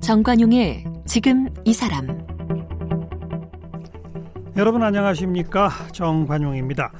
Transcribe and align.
정관용의 0.00 0.84
지금 1.06 1.48
이 1.64 1.72
사람 1.72 2.06
여러분 4.56 4.82
안녕하십니까 4.82 5.70
정관용입니다. 5.92 6.92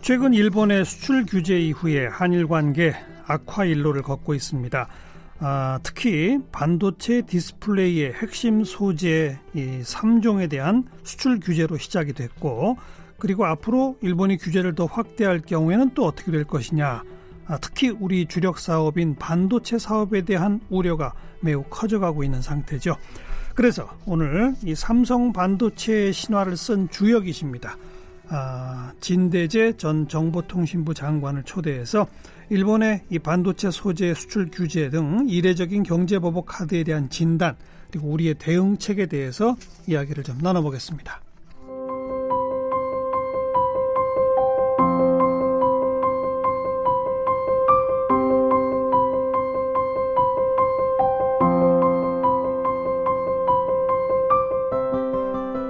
최근 0.00 0.32
일본의 0.32 0.84
수출 0.84 1.26
규제 1.26 1.58
이후에 1.58 2.06
한일 2.06 2.46
관계 2.46 2.94
악화 3.26 3.64
일로를 3.64 4.02
걷고 4.02 4.34
있습니다. 4.34 4.88
아, 5.40 5.78
특히 5.84 6.38
반도체 6.50 7.22
디스플레이의 7.22 8.14
핵심 8.14 8.64
소재 8.64 9.38
이 9.54 9.80
3종에 9.82 10.50
대한 10.50 10.84
수출 11.04 11.38
규제로 11.38 11.78
시작이 11.78 12.12
됐고 12.12 12.76
그리고 13.18 13.46
앞으로 13.46 13.96
일본이 14.00 14.36
규제를 14.36 14.74
더 14.74 14.86
확대할 14.86 15.40
경우에는 15.40 15.90
또 15.94 16.06
어떻게 16.06 16.32
될 16.32 16.44
것이냐 16.44 17.02
아, 17.46 17.58
특히 17.58 17.88
우리 17.88 18.26
주력 18.26 18.58
사업인 18.58 19.14
반도체 19.14 19.78
사업에 19.78 20.22
대한 20.22 20.60
우려가 20.70 21.14
매우 21.40 21.62
커져가고 21.62 22.24
있는 22.24 22.42
상태죠. 22.42 22.96
그래서 23.54 23.88
오늘 24.06 24.54
이 24.64 24.74
삼성 24.74 25.32
반도체 25.32 26.12
신화를 26.12 26.56
쓴 26.56 26.88
주역이십니다. 26.90 27.76
아, 28.30 28.92
진대재 29.00 29.76
전 29.76 30.06
정보통신부 30.06 30.94
장관을 30.94 31.44
초대해서 31.44 32.06
일본의 32.50 33.02
이 33.10 33.18
반도체 33.18 33.70
소재 33.70 34.14
수출 34.14 34.50
규제 34.50 34.90
등 34.90 35.26
이례적인 35.28 35.82
경제보복 35.82 36.46
카드에 36.46 36.84
대한 36.84 37.08
진단 37.10 37.56
그리고 37.90 38.08
우리의 38.08 38.34
대응책에 38.34 39.06
대해서 39.06 39.56
이야기를 39.86 40.24
좀 40.24 40.38
나눠보겠습니다. 40.38 41.27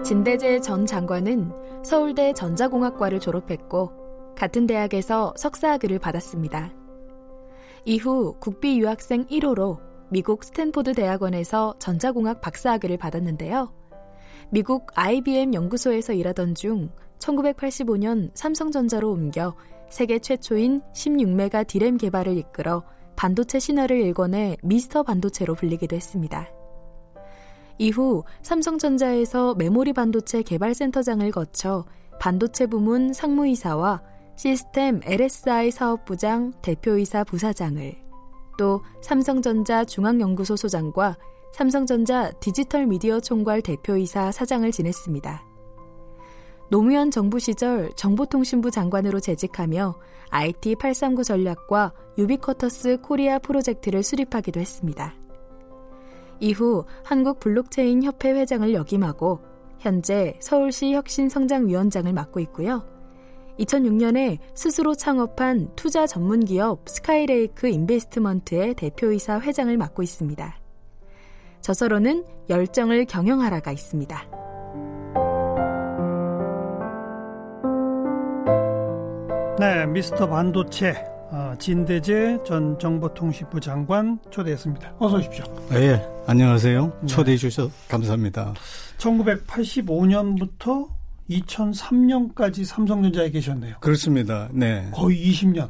진대제 0.09 0.61
전 0.63 0.87
장관은 0.87 1.53
서울대 1.85 2.33
전자공학과를 2.33 3.21
졸업했고 3.21 3.93
같은 4.35 4.67
대학에서 4.67 5.35
석사학위를 5.37 5.99
받았습니다. 5.99 6.73
이후 7.85 8.35
국비 8.41 8.81
유학생 8.81 9.27
1호로 9.27 9.79
미국 10.09 10.45
스탠포드 10.45 10.95
대학원에서 10.95 11.75
전자공학 11.79 12.41
박사학위를 12.41 12.97
받았는데요. 12.97 13.71
미국 14.51 14.87
IBM 14.95 15.53
연구소에서 15.53 16.15
일하던 16.15 16.55
중 16.55 16.89
1985년 17.19 18.31
삼성전자로 18.33 19.11
옮겨 19.11 19.55
세계 19.91 20.21
최초인 20.21 20.81
16메가 20.95 21.67
디램 21.67 21.99
개발을 21.99 22.39
이끌어 22.39 22.83
반도체 23.15 23.59
신화를 23.59 24.01
일궈내 24.01 24.57
미스터 24.63 25.03
반도체로 25.03 25.55
불리기도 25.55 25.95
했습니다. 25.95 26.49
이후 27.79 28.25
삼성전자에서 28.43 29.55
메모리 29.55 29.93
반도체 29.93 30.43
개발센터장을 30.43 31.31
거쳐 31.31 31.85
반도체 32.21 32.67
부문 32.67 33.13
상무이사와 33.13 34.03
시스템 34.37 35.01
LSI 35.05 35.71
사업부장 35.71 36.53
대표이사 36.63 37.25
부사장을 37.25 37.95
또 38.59 38.83
삼성전자 39.01 39.85
중앙연구소 39.85 40.57
소장과 40.57 41.17
삼성전자 41.53 42.31
디지털 42.41 42.87
미디어 42.87 43.21
총괄 43.21 43.63
대표이사 43.63 44.33
사장을 44.33 44.71
지냈습니다. 44.71 45.45
노무현 46.71 47.11
정부 47.11 47.39
시절 47.39 47.91
정보통신부 47.97 48.71
장관으로 48.71 49.21
재직하며 49.21 49.95
IT839 50.31 51.25
전략과 51.25 51.95
유비쿼터스 52.19 52.99
코리아 53.01 53.39
프로젝트를 53.39 54.03
수립하기도 54.03 54.61
했습니다. 54.61 55.15
이후 56.41 56.85
한국 57.05 57.41
블록체인 57.41 58.03
협회 58.03 58.31
회장을 58.33 58.73
역임하고 58.73 59.41
현재 59.79 60.35
서울시 60.41 60.93
혁신성장위원장을 60.95 62.13
맡고 62.13 62.41
있고요. 62.41 62.85
2006년에 63.59 64.39
스스로 64.55 64.95
창업한 64.95 65.75
투자 65.75 66.07
전문 66.07 66.45
기업 66.45 66.89
스카이레이크 66.89 67.69
인베스트먼트의 67.69 68.75
대표이사 68.75 69.41
회장을 69.41 69.77
맡고 69.77 70.03
있습니다. 70.03 70.59
저서로는 71.61 72.25
열정을 72.49 73.05
경영하라가 73.07 73.73
있습니다. 73.73 74.39
네, 79.59 79.87
미스터 79.87 80.29
반도체 80.29 80.93
어, 80.93 81.18
진대재 81.59 82.39
전 82.47 82.79
정보통신부 82.79 83.61
장관 83.61 84.19
초대했습니다. 84.31 84.95
어서 84.99 85.17
오십시오. 85.17 85.45
네, 85.71 86.01
안녕하세요. 86.27 86.99
네. 87.03 87.07
초대해 87.07 87.37
주셔서 87.37 87.71
감사합니다. 87.89 88.55
1985년부터 88.99 90.89
2003년까지 91.31 92.65
삼성전자에 92.65 93.31
계셨네요. 93.31 93.77
그렇습니다. 93.81 94.49
네. 94.53 94.89
거의 94.93 95.31
20년. 95.31 95.69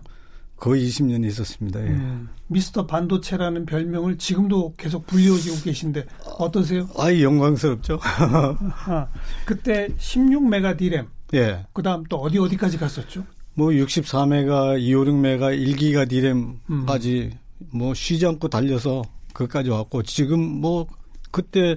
거의 0.56 0.88
20년 0.88 1.24
있었습니다. 1.26 1.80
예. 1.80 1.86
음, 1.86 2.28
미스터 2.48 2.86
반도체라는 2.86 3.64
별명을 3.64 4.18
지금도 4.18 4.74
계속 4.76 5.06
불리워지고 5.06 5.62
계신데 5.62 6.04
어떠세요? 6.38 6.88
아이 6.98 7.22
영광스럽죠. 7.22 8.00
아, 8.02 9.06
그때 9.44 9.88
16메가 9.98 10.76
디램. 10.76 11.06
예. 11.34 11.64
그다음 11.72 12.02
또 12.08 12.16
어디 12.16 12.38
어디까지 12.38 12.78
갔었죠? 12.78 13.24
뭐 13.58 13.70
64메가, 13.70 14.80
256메가, 14.80 15.50
1기가 15.58 16.08
디램까지 16.08 17.30
음. 17.32 17.76
뭐 17.76 17.92
쉬지 17.92 18.24
않고 18.24 18.46
달려서 18.46 19.02
그까지 19.32 19.70
왔고 19.70 20.04
지금 20.04 20.40
뭐 20.40 20.86
그때 21.32 21.76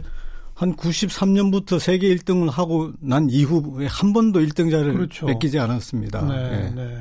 한 0.54 0.76
93년부터 0.76 1.80
세계 1.80 2.16
1등을 2.16 2.52
하고 2.52 2.92
난 3.00 3.28
이후에 3.32 3.88
한 3.88 4.14
번도 4.14 4.42
1등자를 4.42 4.94
그렇죠. 4.94 5.26
뺏기지 5.26 5.58
않았습니다. 5.58 6.22
네, 6.28 6.50
네. 6.52 6.72
네. 6.76 6.98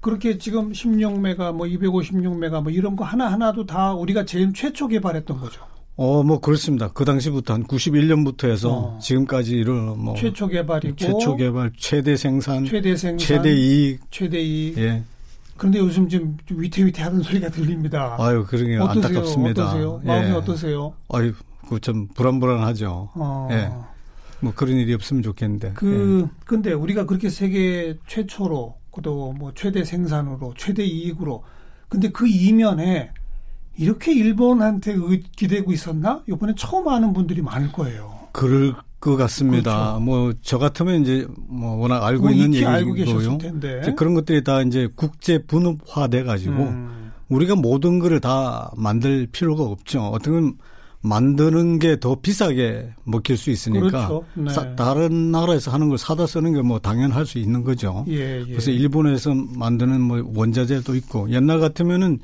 그렇게 0.00 0.38
지금 0.38 0.72
16메가 0.72 1.52
뭐 1.52 1.66
256메가 1.66 2.62
뭐 2.62 2.72
이런 2.72 2.96
거 2.96 3.04
하나하나도 3.04 3.66
다 3.66 3.92
우리가 3.92 4.24
제일 4.24 4.54
최초 4.54 4.88
개발했던 4.88 5.40
거죠. 5.40 5.60
어, 5.96 6.22
뭐 6.22 6.40
그렇습니다. 6.40 6.88
그 6.88 7.04
당시부터 7.04 7.54
한 7.54 7.64
91년부터 7.64 8.48
해서 8.48 8.70
어. 8.72 8.98
지금까지를 9.00 9.74
뭐 9.96 10.14
최초 10.16 10.48
개발이고 10.48 10.96
최초 10.96 11.36
개발, 11.36 11.72
최대 11.76 12.16
생산, 12.16 12.64
최대 12.64 12.96
생산, 12.96 13.18
최대 13.18 13.54
이익, 13.54 14.00
최대 14.10 14.40
이익. 14.40 14.78
예. 14.78 15.02
그런데 15.56 15.78
요즘 15.78 16.08
좀 16.08 16.36
위태위태하는 16.50 17.22
소리가 17.22 17.50
들립니다. 17.50 18.16
아유, 18.18 18.44
그러게 18.48 18.78
안타깝습니다. 18.78 19.64
어떠세요? 19.64 20.00
마음이 20.04 20.28
예. 20.28 20.32
어떠세요? 20.32 20.94
아유, 21.10 21.32
그좀 21.68 22.08
불안불안하죠. 22.08 23.10
어. 23.14 23.48
예. 23.52 23.70
뭐 24.40 24.52
그런 24.56 24.76
일이 24.76 24.92
없으면 24.94 25.22
좋겠는데. 25.22 25.72
그 25.74 26.26
예. 26.26 26.38
근데 26.46 26.72
우리가 26.72 27.06
그렇게 27.06 27.28
세계 27.28 27.96
최초로 28.08 28.76
또뭐 29.02 29.52
최대 29.54 29.84
생산으로 29.84 30.52
최대 30.56 30.84
이익으로 30.84 31.44
근데 31.88 32.10
그 32.10 32.26
이면에 32.26 33.12
이렇게 33.76 34.12
일본한테 34.14 34.96
기대고 35.36 35.72
있었나? 35.72 36.22
이번에 36.28 36.54
처음 36.56 36.88
아는 36.88 37.12
분들이 37.12 37.42
많을 37.42 37.72
거예요. 37.72 38.12
그럴 38.32 38.74
것 39.00 39.16
같습니다. 39.16 39.94
그렇죠. 39.94 40.00
뭐저 40.00 40.58
같으면 40.58 41.02
이제 41.02 41.26
뭐 41.48 41.76
워낙 41.76 42.04
알고 42.04 42.22
뭐 42.24 42.30
있는 42.32 42.54
얘기고요. 42.54 43.38
그런 43.96 44.14
것들이 44.14 44.44
다 44.44 44.62
이제 44.62 44.88
국제 44.94 45.38
분업화돼 45.44 46.22
가지고 46.24 46.54
음. 46.64 47.12
우리가 47.28 47.56
모든 47.56 47.98
거를 47.98 48.20
다 48.20 48.70
만들 48.76 49.26
필요가 49.32 49.64
없죠. 49.64 50.02
어떻게 50.02 50.30
보면 50.30 50.54
만드는 51.04 51.80
게 51.80 51.96
더 51.98 52.14
비싸게 52.20 52.90
먹힐 53.04 53.36
수 53.36 53.50
있으니까 53.50 53.88
그렇죠. 54.08 54.24
네. 54.34 54.50
사, 54.52 54.76
다른 54.76 55.32
나라에서 55.32 55.72
하는 55.72 55.88
걸 55.88 55.98
사다 55.98 56.26
쓰는 56.26 56.52
게 56.52 56.62
뭐 56.62 56.78
당연할 56.78 57.26
수 57.26 57.38
있는 57.38 57.64
거죠. 57.64 58.04
예, 58.08 58.40
예. 58.40 58.44
그래서 58.44 58.70
일본에서 58.70 59.34
만드는 59.34 60.00
뭐 60.00 60.22
원자재도 60.36 60.94
있고 60.94 61.28
옛날 61.30 61.58
같으면은 61.58 62.20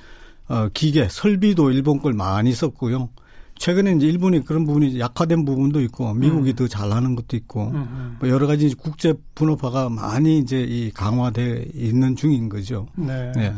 어 0.49 0.69
기계 0.73 1.09
설비도 1.09 1.71
일본 1.71 2.01
걸 2.01 2.13
많이 2.13 2.53
썼고요. 2.53 3.11
최근에 3.59 3.93
이제 3.93 4.07
일본이 4.07 4.45
그런 4.45 4.65
부분이 4.65 4.99
약화된 5.01 5.45
부분도 5.45 5.81
있고 5.83 6.15
미국이 6.15 6.51
음. 6.51 6.55
더 6.55 6.69
잘하는 6.69 7.17
것도 7.17 7.37
있고 7.37 7.69
음, 7.69 7.75
음. 7.75 8.17
뭐 8.21 8.29
여러 8.29 8.47
가지 8.47 8.73
국제 8.75 9.15
분업화가 9.35 9.89
많이 9.89 10.39
이제 10.39 10.61
이 10.61 10.91
강화돼 10.93 11.71
있는 11.75 12.15
중인 12.15 12.49
거죠. 12.49 12.87
네. 12.97 13.33
네. 13.35 13.55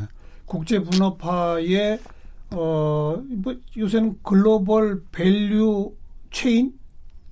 국제 0.47 0.83
분업화의 0.83 2.01
어, 2.53 3.23
뭐 3.29 3.55
요새는 3.77 4.19
global 4.23 5.03
value 5.13 5.93
chain 6.33 6.69
어, 6.69 6.80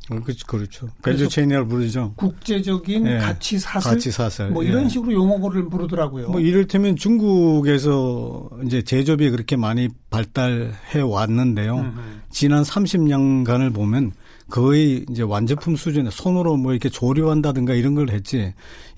그렇죠. 0.08 0.46
그렇죠. 0.46 0.88
value 1.02 1.28
chain이라고 1.28 1.68
부르죠. 1.68 2.14
국제적인 2.16 3.04
네. 3.04 3.18
가치 3.18 3.58
사슬. 3.58 3.90
가치 3.92 4.10
사슬. 4.10 4.50
뭐 4.50 4.62
이런 4.62 4.84
네. 4.84 4.88
식으로 4.88 5.12
용어를 5.12 5.68
부르더라고요. 5.68 6.30
뭐 6.30 6.40
이를테면 6.40 6.96
중국에서 6.96 8.48
이제 8.64 8.82
제조업이 8.82 9.30
그렇게 9.30 9.56
많이 9.56 9.88
발달해 10.10 11.00
왔는데요. 11.04 11.78
음흠. 11.78 12.00
지난 12.30 12.62
30년간을 12.62 13.74
보면 13.74 14.12
거의 14.50 15.04
이제 15.10 15.22
완제품 15.22 15.76
수준에 15.76 16.08
손으로 16.10 16.56
뭐 16.56 16.72
이렇게 16.72 16.88
조립한다든가 16.88 17.74
이런 17.74 17.94
걸 17.94 18.10
했지. 18.10 18.36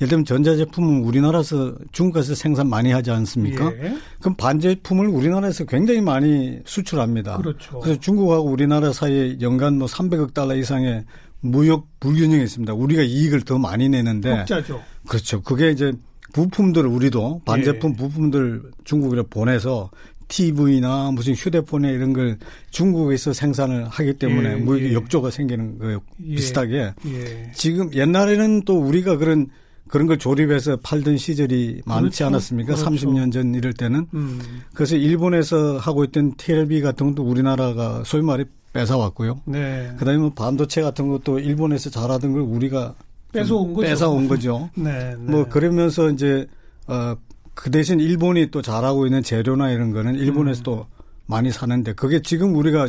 예를 0.00 0.08
들면 0.08 0.24
전자제품은 0.24 1.02
우리나라에서 1.02 1.74
중국에서 1.92 2.34
생산 2.34 2.68
많이 2.68 2.92
하지 2.92 3.10
않습니까? 3.10 3.72
예. 3.82 3.96
그럼 4.20 4.36
반제품을 4.36 5.08
우리나라에서 5.08 5.64
굉장히 5.64 6.00
많이 6.00 6.60
수출합니다. 6.64 7.38
그렇죠. 7.38 7.80
그래서 7.80 7.98
중국하고 8.00 8.48
우리나라 8.48 8.92
사이에 8.92 9.38
연간 9.40 9.78
뭐 9.78 9.88
300억 9.88 10.34
달러 10.34 10.54
이상의 10.54 11.04
무역 11.40 11.88
불균형이 11.98 12.44
있습니다. 12.44 12.72
우리가 12.72 13.02
이익을 13.02 13.42
더 13.42 13.58
많이 13.58 13.88
내는데. 13.88 14.44
적자죠. 14.46 14.80
그렇죠. 15.08 15.42
그게 15.42 15.70
이제 15.70 15.92
부품들을 16.32 16.88
우리도 16.88 17.42
반제품 17.44 17.92
예. 17.92 17.96
부품들 17.96 18.62
중국으로 18.84 19.24
보내서 19.24 19.90
TV나 20.30 21.10
무슨 21.10 21.34
휴대폰에 21.34 21.90
이런 21.90 22.12
걸 22.12 22.38
중국에서 22.70 23.32
생산을 23.32 23.86
하기 23.88 24.14
때문에 24.14 24.52
예, 24.52 24.54
뭐 24.54 24.78
예. 24.78 24.94
역조가 24.94 25.30
생기는 25.30 25.78
거예요. 25.78 26.00
예, 26.24 26.34
비슷하게. 26.36 26.94
예. 27.06 27.52
지금 27.54 27.92
옛날에는 27.92 28.62
또 28.64 28.78
우리가 28.78 29.18
그런 29.18 29.48
그런 29.88 30.06
걸 30.06 30.18
조립해서 30.18 30.78
팔던 30.82 31.16
시절이 31.18 31.82
많지 31.84 32.00
그렇죠. 32.02 32.26
않았습니까? 32.26 32.74
그렇죠. 32.76 32.90
30년 32.90 33.32
전 33.32 33.54
이럴 33.56 33.72
때는. 33.72 34.06
음. 34.14 34.40
그래서 34.72 34.94
일본에서 34.94 35.78
하고 35.78 36.04
있던 36.04 36.34
텔비 36.36 36.80
같은 36.80 37.08
것도 37.08 37.24
우리나라가 37.28 38.02
소위 38.04 38.22
말해 38.22 38.44
뺏어왔고요. 38.72 39.40
네. 39.46 39.92
그다음에 39.98 40.18
뭐 40.18 40.30
반도체 40.30 40.80
같은 40.80 41.08
것도 41.08 41.40
일본에서 41.40 41.90
잘하던 41.90 42.32
걸 42.32 42.42
우리가 42.42 42.94
뺏어온 43.32 43.74
거죠. 43.74 43.88
뺏어온 43.88 44.28
거죠. 44.28 44.70
네, 44.78 44.92
네. 44.92 45.16
뭐 45.16 45.44
그러면서 45.48 46.08
이제 46.08 46.46
어 46.86 47.16
그 47.54 47.70
대신 47.70 48.00
일본이 48.00 48.50
또 48.50 48.62
잘하고 48.62 49.06
있는 49.06 49.22
재료나 49.22 49.70
이런 49.70 49.92
거는 49.92 50.14
일본에서도 50.14 50.86
음. 50.88 51.00
많이 51.26 51.50
사는데 51.50 51.92
그게 51.92 52.20
지금 52.22 52.54
우리가 52.54 52.88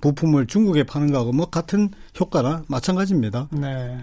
부품을 0.00 0.46
중국에 0.46 0.84
파는 0.84 1.12
거하고 1.12 1.32
뭐 1.32 1.46
같은 1.46 1.90
효과나 2.18 2.64
마찬가지입니다. 2.68 3.48
네. 3.52 3.98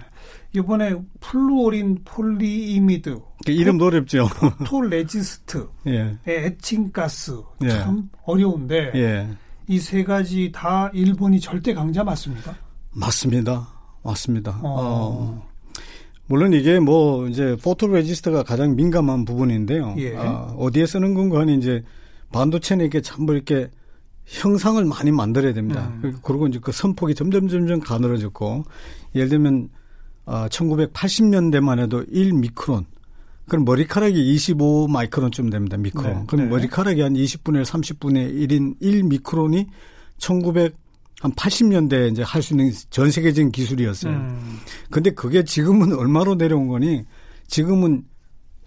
이번에 0.54 0.96
플루오린 1.20 2.00
폴리이미드 2.06 3.20
그 3.46 3.52
이름 3.52 3.82
어렵죠. 3.82 4.28
포토레지스트, 4.66 5.68
예. 5.88 6.18
에칭가스 6.26 7.42
예. 7.64 7.70
참 7.70 8.10
어려운데 8.24 8.92
예. 8.96 9.28
이 9.68 9.80
세 9.80 10.04
가지 10.04 10.52
다 10.54 10.90
일본이 10.94 11.40
절대 11.40 11.74
강자 11.74 12.04
맞습니까? 12.04 12.56
맞습니다. 12.94 13.68
맞습니다. 14.04 14.52
어. 14.64 14.76
어. 14.80 15.48
물론 16.28 16.54
이게 16.54 16.80
뭐 16.80 17.28
이제 17.28 17.56
포토 17.62 17.88
레지스터가 17.88 18.44
가장 18.44 18.76
민감한 18.76 19.26
부분인데요. 19.26 19.96
예. 19.98 20.16
아, 20.16 20.54
어디에 20.58 20.86
쓰는 20.86 21.14
건가 21.14 21.40
하니 21.40 21.56
이제 21.56 21.84
반도체는 22.32 22.84
이렇게 22.84 23.02
전부 23.02 23.34
이렇게 23.34 23.70
형상을 24.26 24.84
많이 24.86 25.12
만들어야 25.12 25.54
됩니다. 25.54 25.92
음. 26.04 26.18
그리고 26.22 26.48
이제 26.48 26.60
그 26.62 26.72
선폭이 26.72 27.16
점점 27.16 27.48
점점 27.48 27.80
가늘어졌고 27.80 28.66
예를 29.16 29.30
들면 29.30 29.70
아, 30.26 30.50
1980년대만 30.50 31.80
해도 31.80 32.04
1미크론 32.04 32.86
그럼 33.48 33.64
머리카락이 33.64 34.34
25 34.34 34.90
마이크론쯤 34.90 35.50
됩니다. 35.50 35.78
미크론. 35.78 36.14
네. 36.14 36.24
그럼 36.28 36.46
네. 36.46 36.52
머리카락이 36.52 37.02
한 37.02 37.14
20분의 37.14 37.58
1, 37.58 37.62
30분의 37.64 38.50
1인 38.50 38.80
1미크론이 38.82 39.68
1900 40.18 40.76
한 41.22 41.32
80년대 41.34 42.12
이제 42.12 42.22
할 42.24 42.42
수 42.42 42.54
있는 42.54 42.72
전 42.90 43.10
세계적인 43.10 43.52
기술이었어요. 43.52 44.14
음. 44.14 44.60
근데 44.92 45.10
그게 45.12 45.44
지금은 45.44 45.94
얼마로 45.94 46.36
내려온 46.36 46.68
거니? 46.68 47.04
지금은 47.48 48.04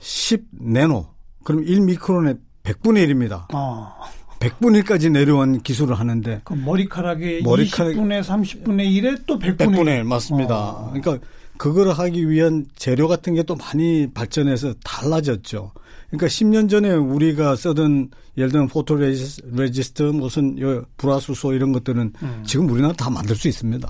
10 0.01 0.47
내노. 0.53 1.07
그럼 1.45 1.63
1 1.65 1.81
미크론의 1.83 2.35
100분의 2.65 3.07
1입니다. 3.09 3.47
어. 3.55 3.93
100분의 4.41 4.83
1까지 4.85 5.11
내려온 5.13 5.61
기술을 5.61 5.99
하는데. 5.99 6.41
그 6.45 6.55
머리카락의 6.55 7.43
머리카락 7.43 7.93
20분의 7.93 8.23
30분의 8.25 9.01
1에 9.03 9.27
또 9.27 9.39
100분의 9.39 9.57
100분의 9.57 9.89
1. 9.99 10.05
맞습니다. 10.05 10.57
어. 10.71 10.93
그러니까 10.93 11.25
그걸 11.59 11.91
하기 11.93 12.29
위한 12.31 12.67
재료 12.75 13.07
같은 13.07 13.35
게 13.35 13.43
또 13.43 13.55
많이 13.55 14.09
발전해서 14.13 14.75
달라졌죠. 14.83 15.73
그러니까 16.11 16.27
10년 16.27 16.69
전에 16.69 16.91
우리가 16.93 17.57
쓰던 17.57 18.11
예를 18.37 18.51
들면 18.51 18.69
photoresist 18.69 20.03
무슨 20.03 20.57
불화수소 20.97 21.53
이런 21.55 21.73
것들은 21.73 22.13
음. 22.23 22.43
지금 22.45 22.69
우리나라 22.69 22.93
다 22.95 23.09
만들 23.11 23.37
수 23.37 23.49
있습니다. 23.49 23.89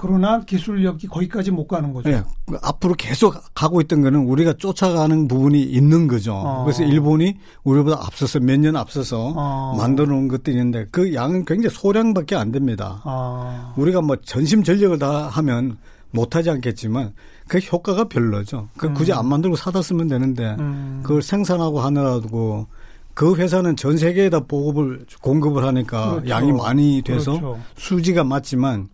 그러나 0.00 0.40
기술력이 0.44 1.08
거기까지 1.08 1.50
못 1.50 1.66
가는 1.66 1.92
거죠. 1.92 2.08
네. 2.08 2.22
앞으로 2.62 2.94
계속 2.94 3.34
가고 3.52 3.80
있던 3.80 4.00
거는 4.00 4.20
우리가 4.26 4.52
쫓아가는 4.52 5.26
부분이 5.26 5.60
있는 5.60 6.06
거죠. 6.06 6.34
어. 6.34 6.62
그래서 6.62 6.84
일본이 6.84 7.34
우리보다 7.64 7.96
앞서서 8.06 8.38
몇 8.38 8.60
년 8.60 8.76
앞서서 8.76 9.32
어. 9.36 9.74
만들어 9.76 10.06
놓은 10.06 10.28
것들이 10.28 10.54
있는데 10.54 10.86
그 10.92 11.12
양은 11.14 11.44
굉장히 11.46 11.74
소량밖에 11.74 12.36
안 12.36 12.52
됩니다. 12.52 13.02
어. 13.04 13.74
우리가 13.76 14.00
뭐 14.00 14.14
전심 14.24 14.62
전력을 14.62 14.96
다 15.00 15.26
하면 15.26 15.78
못하지 16.12 16.48
않겠지만 16.50 17.12
그 17.48 17.58
효과가 17.58 18.04
별로죠. 18.04 18.68
그 18.76 18.86
음. 18.86 18.94
굳이 18.94 19.12
안 19.12 19.26
만들고 19.26 19.56
사다 19.56 19.82
쓰면 19.82 20.08
되는데 20.08 20.56
음. 20.58 21.00
그걸 21.02 21.22
생산하고 21.22 21.80
하느라고 21.80 22.66
그 23.14 23.34
회사는 23.34 23.74
전 23.74 23.96
세계에다 23.96 24.40
보급을 24.40 25.04
공급을 25.22 25.64
하니까 25.64 26.10
그렇죠. 26.10 26.28
양이 26.28 26.52
많이 26.52 27.02
돼서 27.04 27.32
그렇죠. 27.32 27.60
수지가 27.76 28.22
맞지만 28.22 28.88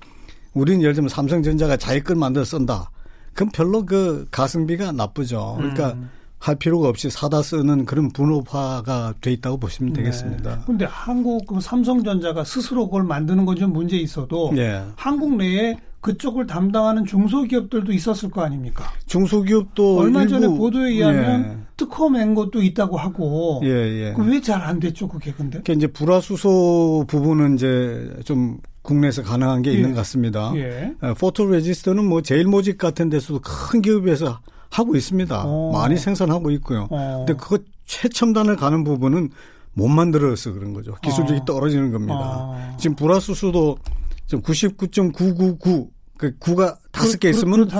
우리는 0.54 0.80
예를 0.80 0.94
들면 0.94 1.08
삼성전자가 1.08 1.76
자기 1.76 2.00
걸 2.00 2.16
만들어 2.16 2.44
쓴다. 2.44 2.90
그럼 3.34 3.50
별로 3.52 3.84
그 3.84 4.26
가성비가 4.30 4.92
나쁘죠. 4.92 5.56
그러니까 5.58 5.92
음. 5.92 6.08
할 6.38 6.56
필요가 6.56 6.88
없이 6.88 7.08
사다 7.08 7.42
쓰는 7.42 7.86
그런 7.86 8.10
분업화가 8.10 9.14
돼 9.22 9.32
있다고 9.32 9.56
보시면 9.56 9.94
네. 9.94 10.02
되겠습니다. 10.02 10.60
그런데 10.64 10.84
한국 10.84 11.46
그 11.46 11.58
삼성전자가 11.60 12.44
스스로 12.44 12.86
그걸 12.86 13.02
만드는 13.04 13.44
건 13.46 13.56
좀 13.56 13.72
문제 13.72 13.96
있어도 13.96 14.52
네. 14.54 14.84
한국 14.96 15.36
내에 15.36 15.76
그쪽을 16.04 16.46
담당하는 16.46 17.06
중소기업들도 17.06 17.90
있었을 17.90 18.30
거 18.30 18.42
아닙니까? 18.42 18.84
중소기업도 19.06 19.96
얼마 20.00 20.20
일부, 20.20 20.34
전에 20.34 20.46
보도에 20.48 20.90
의하면 20.90 21.44
예. 21.44 21.56
특허 21.78 22.10
맨 22.10 22.34
것도 22.34 22.62
있다고 22.62 22.98
하고 22.98 23.62
예, 23.64 23.68
예. 23.70 24.14
왜 24.18 24.40
잘 24.42 24.60
안 24.60 24.78
됐죠 24.80 25.08
그게 25.08 25.32
근데? 25.32 25.58
그게 25.58 25.72
이제 25.72 25.86
불화수소 25.86 27.06
부분은 27.08 27.54
이제 27.54 28.14
좀 28.26 28.58
국내에서 28.82 29.22
가능한 29.22 29.62
게 29.62 29.70
예. 29.70 29.76
있는 29.76 29.90
것 29.92 29.96
같습니다. 30.00 30.52
예. 30.56 30.92
어, 31.00 31.14
포토 31.18 31.46
레지스터는 31.46 32.04
뭐 32.06 32.20
제일 32.20 32.44
모직 32.44 32.76
같은 32.76 33.08
데서도 33.08 33.40
큰 33.42 33.80
기업에서 33.80 34.40
하고 34.70 34.96
있습니다. 34.96 35.42
어. 35.46 35.72
많이 35.72 35.96
생산하고 35.96 36.50
있고요. 36.50 36.86
어. 36.90 37.24
근데 37.26 37.32
그거 37.42 37.58
최첨단을 37.86 38.56
가는 38.56 38.84
부분은 38.84 39.30
못 39.72 39.88
만들어서 39.88 40.52
그런 40.52 40.74
거죠. 40.74 40.96
기술력이 41.02 41.40
어. 41.40 41.44
떨어지는 41.46 41.92
겁니다. 41.92 42.14
어. 42.20 42.76
지금 42.78 42.94
불화수소도 42.94 43.78
지금 44.26 44.42
99.999 44.42 45.93
그 46.30 46.38
9가 46.38 46.76
다섯 46.92 47.18
개 47.18 47.30
있으면 47.30 47.60
5, 47.62 47.66
9. 47.66 47.72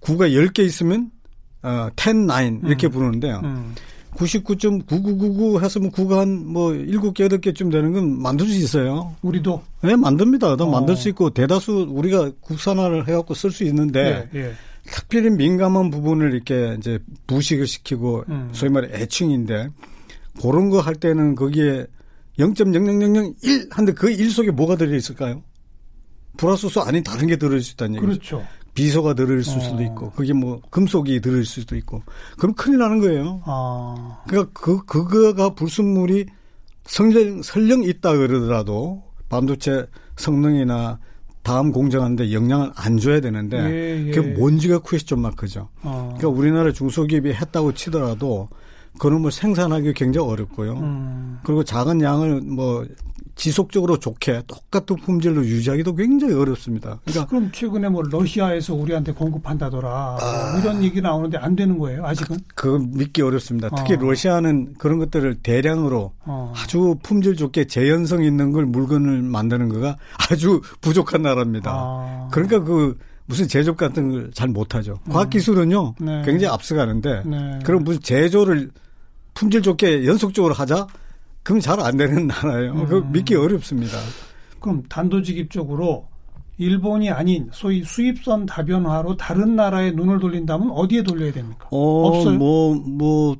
9가 0.00 0.30
10개 0.30 0.60
있으면 0.60 1.10
어, 1.62 1.88
10, 1.96 2.26
9 2.26 2.68
이렇게 2.68 2.86
음. 2.86 2.90
부르는데요. 2.90 3.40
음. 3.44 3.74
99.9999 4.14 5.60
했으면 5.62 5.90
9가 5.90 6.18
한뭐 6.18 6.70
7개, 6.72 7.28
8개쯤 7.28 7.72
되는 7.72 7.92
건 7.92 8.22
만들 8.22 8.46
수 8.46 8.54
있어요. 8.54 9.14
우리도? 9.22 9.62
네, 9.82 9.96
만듭니다. 9.96 10.56
더 10.56 10.64
어. 10.64 10.70
만들 10.70 10.94
수 10.96 11.08
있고 11.08 11.30
대다수 11.30 11.88
우리가 11.90 12.30
국산화를 12.40 13.08
해갖고 13.08 13.34
쓸 13.34 13.50
수 13.50 13.64
있는데 13.64 14.28
예, 14.34 14.38
예. 14.38 14.52
특별히 14.84 15.30
민감한 15.30 15.90
부분을 15.90 16.32
이렇게 16.32 16.76
이제 16.78 16.98
부식을 17.26 17.66
시키고 17.66 18.24
음. 18.28 18.50
소위 18.52 18.70
말해 18.70 18.88
애칭인데 18.92 19.68
그런 20.40 20.68
거 20.70 20.80
할 20.80 20.94
때는 20.94 21.34
거기에 21.34 21.86
0.0001 22.38 23.72
한데 23.72 23.92
그1 23.92 24.30
속에 24.30 24.50
뭐가 24.50 24.76
들어있을까요? 24.76 25.42
불화소수 26.36 26.80
아닌 26.80 27.02
다른 27.02 27.26
게 27.26 27.36
들어있을 27.36 27.62
수 27.62 27.72
있다는 27.74 27.96
얘기죠. 27.96 28.06
그렇죠. 28.06 28.46
비소가 28.74 29.14
들어있을 29.14 29.58
어. 29.58 29.60
수도 29.60 29.82
있고, 29.82 30.10
그게 30.10 30.32
뭐 30.32 30.60
금속이 30.70 31.20
들어있을 31.20 31.62
수도 31.62 31.76
있고, 31.76 32.02
그럼 32.38 32.54
큰일 32.54 32.78
나는 32.78 32.98
거예요. 32.98 33.40
아. 33.44 34.22
그러니까 34.26 34.50
그 34.52 34.84
그거가 34.84 35.54
불순물이 35.54 36.26
설령 36.84 37.42
설령 37.42 37.84
있다 37.84 38.16
그러더라도 38.16 39.04
반도체 39.28 39.86
성능이나 40.16 40.98
다음 41.42 41.72
공정하는데 41.72 42.32
영향을 42.32 42.72
안 42.74 42.96
줘야 42.96 43.20
되는데 43.20 43.58
예, 43.58 44.06
예. 44.06 44.10
그게 44.10 44.32
뭔지가 44.32 44.80
퀘스천 44.80 45.20
마크죠. 45.20 45.68
어. 45.82 46.14
그러니까 46.16 46.28
우리나라 46.28 46.72
중소기업이 46.72 47.32
했다고 47.32 47.74
치더라도 47.74 48.48
그놈을 48.98 49.32
생산하기 49.32 49.92
굉장히 49.94 50.28
어렵고요. 50.28 50.72
음. 50.74 51.38
그리고 51.42 51.64
작은 51.64 52.00
양을 52.00 52.40
뭐 52.42 52.86
지속적으로 53.36 53.98
좋게 53.98 54.42
똑같은 54.46 54.96
품질로 54.96 55.44
유지하기도 55.44 55.94
굉장히 55.96 56.34
어렵습니다. 56.34 57.00
그러니까 57.04 57.26
그럼 57.26 57.50
최근에 57.52 57.88
뭐 57.88 58.02
러시아에서 58.02 58.74
우리한테 58.74 59.12
공급한다더라 59.12 60.18
아. 60.20 60.50
뭐 60.52 60.60
이런 60.60 60.82
얘기 60.84 61.00
나오는데 61.00 61.38
안 61.38 61.56
되는 61.56 61.78
거예요 61.78 62.06
아직은? 62.06 62.38
그, 62.54 62.78
거 62.78 62.78
믿기 62.78 63.22
어렵습니다. 63.22 63.70
특히 63.76 63.94
어. 63.94 63.96
러시아는 63.96 64.74
그런 64.78 64.98
것들을 64.98 65.36
대량으로 65.42 66.12
어. 66.24 66.52
아주 66.56 66.96
품질 67.02 67.36
좋게 67.36 67.66
재현성 67.66 68.22
있는 68.22 68.52
걸 68.52 68.66
물건을 68.66 69.22
만드는 69.22 69.68
거가 69.68 69.96
아주 70.30 70.60
부족한 70.80 71.22
나라입니다. 71.22 71.72
아. 71.74 72.28
그러니까 72.30 72.60
그 72.62 72.96
무슨 73.26 73.48
제조 73.48 73.74
같은 73.74 74.10
걸 74.10 74.30
잘 74.32 74.48
못하죠. 74.48 74.98
과학기술은요 75.10 75.94
네. 76.00 76.22
굉장히 76.24 76.52
앞서가는데 76.52 77.22
네. 77.24 77.58
그럼 77.64 77.82
무슨 77.84 78.00
제조를 78.00 78.70
품질 79.34 79.62
좋게 79.62 80.06
연속적으로 80.06 80.54
하자? 80.54 80.86
그럼 81.42 81.60
잘 81.60 81.78
안 81.80 81.96
되는 81.96 82.26
나라예요. 82.28 82.72
음. 82.72 82.86
그 82.86 83.04
믿기 83.12 83.34
어렵습니다. 83.34 83.98
그럼 84.60 84.82
단도직입적으로 84.88 86.08
일본이 86.56 87.10
아닌 87.10 87.48
소위 87.52 87.82
수입선 87.82 88.46
다변화로 88.46 89.16
다른 89.16 89.56
나라에 89.56 89.90
눈을 89.90 90.20
돌린다면 90.20 90.70
어디에 90.70 91.02
돌려야 91.02 91.32
됩니까? 91.32 91.66
어, 91.70 92.06
없어요. 92.08 92.38
뭐, 92.38 92.74
뭐, 92.76 93.36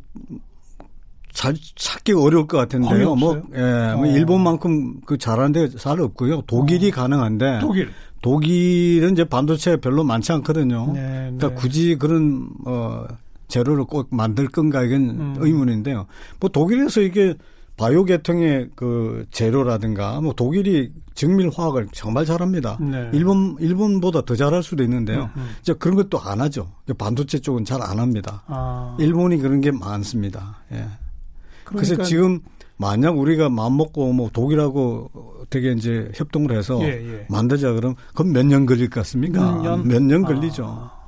잘 1.32 1.54
찾기 1.76 2.12
어려울 2.12 2.46
것 2.46 2.58
같은데요. 2.58 3.14
뭐, 3.14 3.40
예, 3.54 3.94
뭐 3.94 4.02
어. 4.02 4.06
일본만큼 4.06 5.00
그 5.06 5.16
잘하는데 5.16 5.70
잘 5.76 6.00
없고요. 6.00 6.42
독일이 6.42 6.88
어. 6.88 6.94
가능한데. 6.94 7.58
독일. 7.60 7.90
독일은 8.20 9.12
이제 9.12 9.24
반도체 9.24 9.76
별로 9.76 10.02
많지 10.02 10.32
않거든요. 10.32 10.92
네, 10.94 11.00
그러니까 11.36 11.48
네. 11.48 11.54
굳이 11.54 11.96
그런 11.96 12.48
어 12.66 13.04
재료를 13.48 13.84
꼭 13.84 14.08
만들 14.10 14.48
건가 14.48 14.82
이건 14.82 15.10
음. 15.10 15.34
의문인데요. 15.38 16.06
뭐 16.40 16.50
독일에서 16.50 17.00
이게 17.00 17.34
바이오 17.76 18.04
계통의 18.04 18.70
그 18.76 19.26
재료라든가 19.32 20.20
뭐 20.20 20.32
독일이 20.32 20.92
정밀 21.14 21.50
화학을 21.52 21.88
정말 21.92 22.24
잘합니다. 22.24 22.78
네. 22.80 23.10
일본 23.12 23.56
일본보다 23.58 24.22
더 24.22 24.36
잘할 24.36 24.62
수도 24.62 24.84
있는데요. 24.84 25.30
음, 25.36 25.40
음. 25.40 25.50
이제 25.60 25.72
그런 25.74 25.96
것도 25.96 26.20
안 26.20 26.40
하죠. 26.40 26.70
반도체 26.96 27.38
쪽은 27.40 27.64
잘 27.64 27.82
안 27.82 27.98
합니다. 27.98 28.42
아. 28.46 28.96
일본이 29.00 29.38
그런 29.38 29.60
게 29.60 29.72
많습니다. 29.72 30.62
예. 30.72 30.86
그러니까 31.64 31.94
그래서 31.94 32.02
지금 32.04 32.40
만약 32.76 33.18
우리가 33.18 33.48
마음 33.48 33.76
먹고 33.76 34.12
뭐 34.12 34.30
독일하고 34.32 35.10
되게 35.50 35.72
이제 35.72 36.10
협동을 36.14 36.56
해서 36.56 36.80
예, 36.82 36.88
예. 36.88 37.26
만들자 37.28 37.72
그럼 37.72 37.94
그럼 38.14 38.32
몇년 38.32 38.66
걸릴 38.66 38.88
것 38.88 39.00
같습니까? 39.00 39.76
몇년 39.84 40.22
걸리죠. 40.22 40.64
아. 40.64 41.03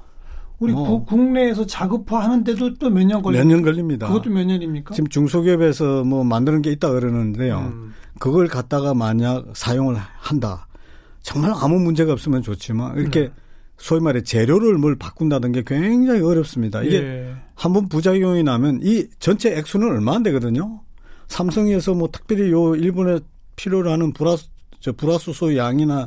우리 0.59 0.73
어. 0.75 1.05
국내에서 1.05 1.67
자급화하는데도 1.67 2.75
또 2.75 2.89
몇 2.89 3.05
년 3.05 3.21
걸립니다. 3.23 3.45
몇년 3.45 3.63
걸립니다. 3.63 4.07
그것도 4.09 4.31
몇 4.31 4.45
년입니까? 4.45 4.95
지금 4.95 5.09
중소기업에서 5.09 6.05
뭐 6.05 6.25
만드는 6.25 6.63
게 6.63 6.71
있다 6.73 6.91
그러는데요. 6.91 7.59
음. 7.73 7.93
그걸 8.19 8.49
갖다가 8.49 8.95
만약 8.95 9.45
사용을 9.55 9.97
한다. 9.97 10.67
정말 11.21 11.53
아무 11.55 11.79
문제가 11.79 12.13
없으면 12.13 12.41
좋지만 12.43 12.97
이렇게 12.97 13.21
네. 13.21 13.33
소위 13.77 14.01
말해 14.01 14.23
재료를 14.23 14.79
뭘 14.79 14.97
바꾼다는 14.97 15.53
게 15.53 15.63
굉장히 15.67 16.23
어렵습니다. 16.23 16.83
이게 16.83 16.97
예. 17.03 17.35
한번 17.55 17.89
부작용이 17.91 18.43
나면 18.43 18.81
이 18.83 19.09
전체 19.19 19.55
액수는 19.59 19.87
얼마 19.89 20.15
안 20.15 20.23
되거든요. 20.23 20.81
삼성에서 21.29 21.93
뭐 21.95 22.09
특별히 22.11 22.51
요 22.53 22.75
일본에 22.75 23.19
필요로 23.57 23.91
하는 23.91 24.13
불화수, 24.15 24.49
저 24.81 24.93
불화수소 24.93 25.57
양이나 25.57 26.07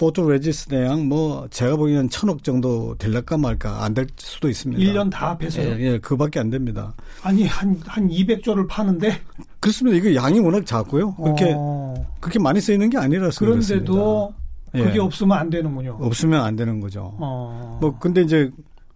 포토 0.00 0.26
레지스트양 0.30 1.08
뭐 1.08 1.46
제가 1.50 1.76
보기에는 1.76 2.08
천억 2.08 2.42
정도 2.42 2.94
될까 2.96 3.36
말까 3.36 3.84
안 3.84 3.92
될 3.92 4.06
수도 4.16 4.48
있습니다. 4.48 4.80
1년 4.82 5.10
다 5.10 5.30
합해서요? 5.32 5.72
예, 5.78 5.80
예, 5.80 5.98
그밖에 5.98 6.40
안 6.40 6.48
됩니다. 6.48 6.94
아니 7.22 7.44
한한 7.46 8.08
200조를 8.08 8.66
파는데 8.66 9.20
그렇습니다. 9.60 9.98
이거 9.98 10.14
양이 10.14 10.38
워낙 10.40 10.64
작고요. 10.64 11.14
그렇게 11.16 11.52
어. 11.54 11.92
그렇게 12.18 12.38
많이 12.38 12.62
쓰이는 12.62 12.88
게 12.88 12.96
아니라서 12.96 13.40
그런데도 13.40 14.32
그렇습니다. 14.72 14.88
그게 14.88 14.94
예. 14.94 15.00
없으면 15.00 15.36
안 15.36 15.50
되는군요. 15.50 15.98
없으면 16.00 16.42
안 16.42 16.56
되는 16.56 16.80
거죠. 16.80 17.14
어. 17.18 17.78
뭐 17.82 17.98
근데 17.98 18.22
이제 18.22 18.50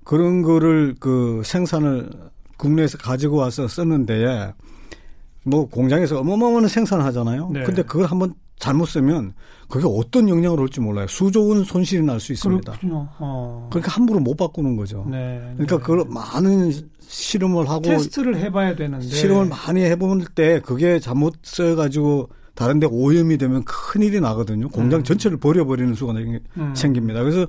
그런 0.04 0.40
거를 0.40 0.94
그 1.00 1.42
생산을 1.44 2.08
국내에서 2.56 2.96
가지고 2.96 3.36
와서 3.36 3.68
쓰는데 3.68 4.54
뭐 5.44 5.68
공장에서 5.68 6.20
어마어마한 6.20 6.68
생산을 6.68 7.04
하잖아요. 7.04 7.50
네. 7.52 7.62
근데 7.64 7.82
그걸 7.82 8.06
한번 8.06 8.32
잘못 8.58 8.86
쓰면 8.86 9.34
그게 9.68 9.86
어떤 9.88 10.28
영향을 10.28 10.60
올지 10.60 10.80
몰라요. 10.80 11.06
수조원 11.08 11.64
손실이 11.64 12.02
날 12.02 12.20
수 12.20 12.32
있습니다. 12.32 12.72
그렇군요. 12.72 13.08
어. 13.18 13.68
그러니까 13.70 13.92
함부로 13.92 14.20
못 14.20 14.36
바꾸는 14.36 14.76
거죠. 14.76 15.04
네, 15.10 15.40
그러니까 15.56 15.76
네. 15.76 15.82
그걸 15.82 16.04
많은 16.08 16.72
실험을 17.00 17.68
하고 17.68 17.82
테스트를 17.82 18.36
해봐야 18.36 18.74
되는데 18.76 19.04
실험을 19.06 19.46
많이 19.46 19.82
해볼 19.82 20.24
때 20.34 20.60
그게 20.60 20.98
잘못 20.98 21.34
써가지고 21.42 22.28
다른데 22.54 22.86
오염이 22.90 23.36
되면 23.36 23.64
큰 23.64 24.02
일이 24.02 24.20
나거든요. 24.20 24.68
공장 24.68 25.00
음. 25.00 25.04
전체를 25.04 25.38
버려버리는 25.38 25.92
수가 25.94 26.12
음. 26.12 26.74
생깁니다. 26.74 27.20
그래서 27.22 27.46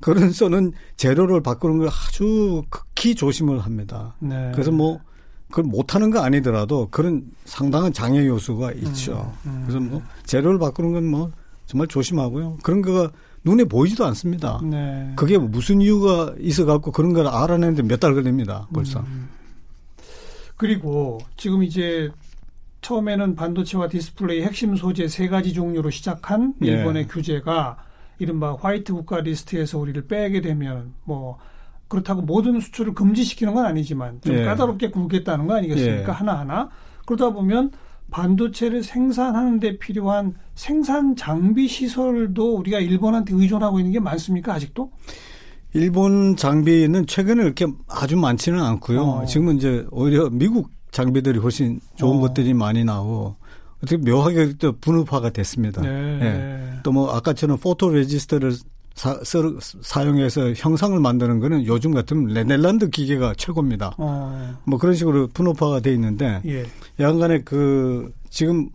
그런 0.00 0.30
써는 0.32 0.72
재료를 0.96 1.42
바꾸는 1.42 1.78
걸 1.78 1.88
아주 1.88 2.62
극히 2.68 3.14
조심을 3.14 3.60
합니다. 3.60 4.14
네. 4.20 4.50
그래서 4.52 4.70
뭐 4.70 5.00
그걸 5.54 5.70
못하는 5.70 6.10
거 6.10 6.18
아니더라도 6.20 6.88
그런 6.90 7.22
상당한 7.44 7.92
장애 7.92 8.26
요소가 8.26 8.72
있죠. 8.72 9.32
음, 9.46 9.50
음. 9.50 9.62
그래서 9.64 9.78
뭐 9.78 10.02
재료를 10.24 10.58
바꾸는 10.58 10.92
건 10.92 11.04
뭐 11.04 11.30
정말 11.66 11.86
조심하고요. 11.86 12.58
그런 12.64 12.82
거가 12.82 13.12
눈에 13.44 13.62
보이지도 13.64 14.04
않습니다. 14.06 14.60
네. 14.64 15.12
그게 15.14 15.38
무슨 15.38 15.80
이유가 15.80 16.34
있어 16.40 16.64
갖고 16.64 16.90
그런 16.90 17.12
걸 17.12 17.28
알아내는데 17.28 17.84
몇 17.84 18.00
달 18.00 18.14
걸립니다. 18.14 18.66
벌써. 18.74 18.98
음. 19.00 19.28
그리고 20.56 21.18
지금 21.36 21.62
이제 21.62 22.10
처음에는 22.80 23.36
반도체와 23.36 23.88
디스플레이 23.88 24.42
핵심 24.42 24.74
소재 24.74 25.06
세 25.06 25.28
가지 25.28 25.52
종류로 25.52 25.90
시작한 25.90 26.54
예. 26.64 26.66
일본의 26.66 27.04
예. 27.04 27.06
규제가 27.06 27.78
이른바 28.18 28.56
화이트 28.56 28.92
국가 28.92 29.20
리스트에서 29.20 29.78
우리를 29.78 30.06
빼게 30.08 30.40
되면 30.40 30.94
뭐 31.04 31.38
그렇다고 31.94 32.22
모든 32.22 32.58
수출을 32.58 32.92
금지시키는 32.94 33.54
건 33.54 33.64
아니지만 33.66 34.20
좀 34.20 34.34
예. 34.34 34.44
까다롭게 34.44 34.90
굴겠다는 34.90 35.46
거 35.46 35.54
아니겠습니까? 35.54 36.08
예. 36.08 36.12
하나하나. 36.12 36.70
그러다 37.06 37.30
보면 37.30 37.70
반도체를 38.10 38.82
생산하는 38.82 39.60
데 39.60 39.78
필요한 39.78 40.34
생산 40.54 41.14
장비 41.14 41.68
시설도 41.68 42.56
우리가 42.56 42.80
일본한테 42.80 43.34
의존하고 43.34 43.78
있는 43.78 43.92
게 43.92 44.00
많습니까? 44.00 44.54
아직도? 44.54 44.90
일본 45.72 46.36
장비는 46.36 47.06
최근에 47.06 47.42
이렇게 47.42 47.66
아주 47.88 48.16
많지는 48.16 48.60
않고요. 48.60 49.02
어. 49.02 49.24
지금은 49.24 49.56
이제 49.56 49.86
오히려 49.90 50.30
미국 50.30 50.70
장비들이 50.90 51.38
훨씬 51.38 51.80
좋은 51.96 52.18
어. 52.18 52.20
것들이 52.20 52.54
많이 52.54 52.84
나오고 52.84 53.36
어떻게 53.82 53.96
묘하게 53.96 54.54
또 54.58 54.76
분업화가 54.78 55.30
됐습니다. 55.30 55.82
네. 55.82 55.88
예. 56.22 56.82
또뭐 56.82 57.12
아까처럼 57.12 57.58
포토 57.58 57.90
레지스터를 57.90 58.52
사, 58.94 59.18
사용해서 59.82 60.52
형상을 60.52 60.98
만드는 60.98 61.40
거는 61.40 61.66
요즘 61.66 61.92
같으면 61.92 62.32
네덜란드 62.32 62.88
기계가 62.90 63.34
최고입니다. 63.36 63.94
어. 63.98 64.56
뭐 64.64 64.78
그런 64.78 64.94
식으로 64.94 65.28
분업화가 65.28 65.80
돼 65.80 65.92
있는데 65.94 66.40
예. 66.46 66.64
양간에 67.00 67.42
그 67.42 68.12
지금 68.30 68.68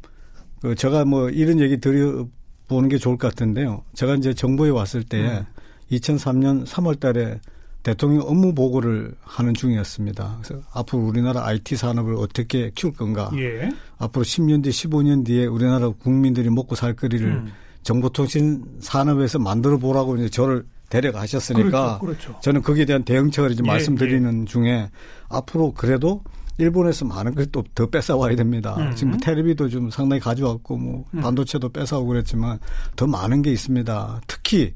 그 0.62 0.76
제가 0.76 1.06
뭐 1.06 1.30
이런 1.30 1.60
얘기 1.60 1.80
드려 1.80 2.28
보는 2.68 2.90
게 2.90 2.98
좋을 2.98 3.18
것 3.18 3.30
같은데요. 3.30 3.84
제가 3.94 4.16
이제 4.16 4.34
정부에 4.34 4.70
왔을 4.70 5.04
때 5.04 5.40
음. 5.40 5.46
2003년 5.92 6.66
3월 6.66 7.00
달에 7.00 7.40
대통령 7.82 8.28
업무 8.28 8.54
보고를 8.54 9.16
하는 9.22 9.54
중이었습니다. 9.54 10.40
그래서 10.44 10.62
앞으로 10.74 11.02
우리나라 11.02 11.46
IT 11.46 11.78
산업을 11.78 12.16
어떻게 12.16 12.72
키울 12.76 12.94
건가? 12.94 13.32
예. 13.36 13.70
앞으로 13.98 14.26
10년 14.26 14.64
뒤, 14.64 14.70
15년 14.70 15.26
뒤에 15.26 15.46
우리나라 15.46 15.90
국민들이 15.90 16.50
먹고 16.50 16.76
살 16.76 16.94
거리를 16.94 17.26
음. 17.26 17.52
정보통신 17.84 18.64
산업에서 18.80 19.40
만들어 19.40 19.78
보라고 19.78 20.16
이제 20.18 20.30
저를 20.30 20.66
데려가셨으니까 20.90 22.00
그렇죠, 22.00 22.28
그렇죠. 22.28 22.40
저는 22.42 22.62
거기에 22.62 22.86
대한 22.86 23.04
대응책을 23.04 23.52
이제 23.52 23.62
예, 23.64 23.68
말씀드리는 23.68 24.42
예. 24.42 24.46
중에 24.46 24.90
앞으로 25.30 25.74
그래도 25.74 26.24
일본에서 26.58 27.06
많은 27.06 27.36
걸 27.36 27.46
또 27.48 27.64
더 27.74 27.86
뺏어와야 27.86 28.36
됩니다. 28.36 28.76
음. 28.78 28.94
지금 28.96 29.12
뭐 29.12 29.20
테레비도 29.22 29.70
좀 29.70 29.90
상당히 29.90 30.20
가져왔고 30.20 30.78
뭐 30.78 31.06
음. 31.14 31.22
반도체도 31.22 31.70
뺏어오고 31.70 32.08
그랬지만 32.10 32.60
더 32.96 33.08
많은 33.08 33.42
게 33.42 33.52
있습니다. 33.52 34.22
특히 34.28 34.74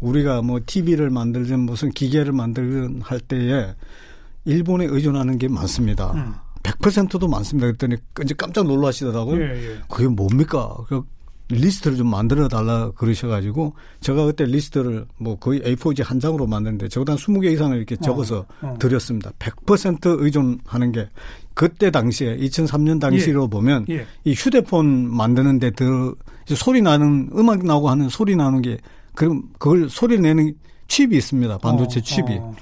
우리가 0.00 0.42
뭐 0.42 0.58
TV를 0.64 1.10
만들든 1.10 1.60
무슨 1.60 1.90
기계를 1.90 2.32
만들든 2.32 3.00
할 3.02 3.20
때에 3.20 3.74
일본에 4.44 4.86
의존하는 4.86 5.38
게 5.38 5.46
많습니다. 5.46 6.12
음. 6.12 6.34
100%도 6.62 7.28
많습니다. 7.28 7.66
그랬더니 7.68 7.96
이제 8.22 8.34
깜짝 8.36 8.66
놀라시더라고요. 8.66 9.40
예, 9.40 9.70
예. 9.72 9.78
그게 9.88 10.08
뭡니까? 10.08 10.74
그 11.50 11.54
리스트를 11.54 11.96
좀 11.96 12.08
만들어 12.08 12.46
달라 12.46 12.92
그러셔가지고 12.92 13.74
제가 14.00 14.24
그때 14.26 14.44
리스트를 14.44 15.04
뭐 15.18 15.36
거의 15.36 15.60
A4지 15.60 16.04
한 16.04 16.20
장으로 16.20 16.46
만드는데 16.46 16.88
적어도 16.88 17.12
한 17.12 17.18
20개 17.18 17.52
이상을 17.52 17.76
이렇게 17.76 17.96
어, 17.96 17.98
적어서 18.00 18.46
어, 18.62 18.68
어. 18.68 18.78
드렸습니다. 18.78 19.32
100% 19.40 20.22
의존하는 20.22 20.92
게 20.92 21.08
그때 21.54 21.90
당시에 21.90 22.36
2003년 22.36 23.00
당시로 23.00 23.44
예. 23.44 23.48
보면 23.48 23.86
예. 23.90 24.06
이 24.24 24.32
휴대폰 24.32 24.86
만드는데 25.12 25.72
더 25.72 26.14
소리 26.46 26.80
나는 26.82 27.28
음악 27.34 27.64
나오고 27.64 27.90
하는 27.90 28.08
소리 28.08 28.36
나는 28.36 28.62
게 28.62 28.78
그럼 29.16 29.42
그걸 29.58 29.90
소리 29.90 30.20
내는 30.20 30.54
칩이 30.86 31.16
있습니다. 31.16 31.58
반도체 31.58 31.98
어, 31.98 32.02
칩이. 32.02 32.38
어. 32.38 32.54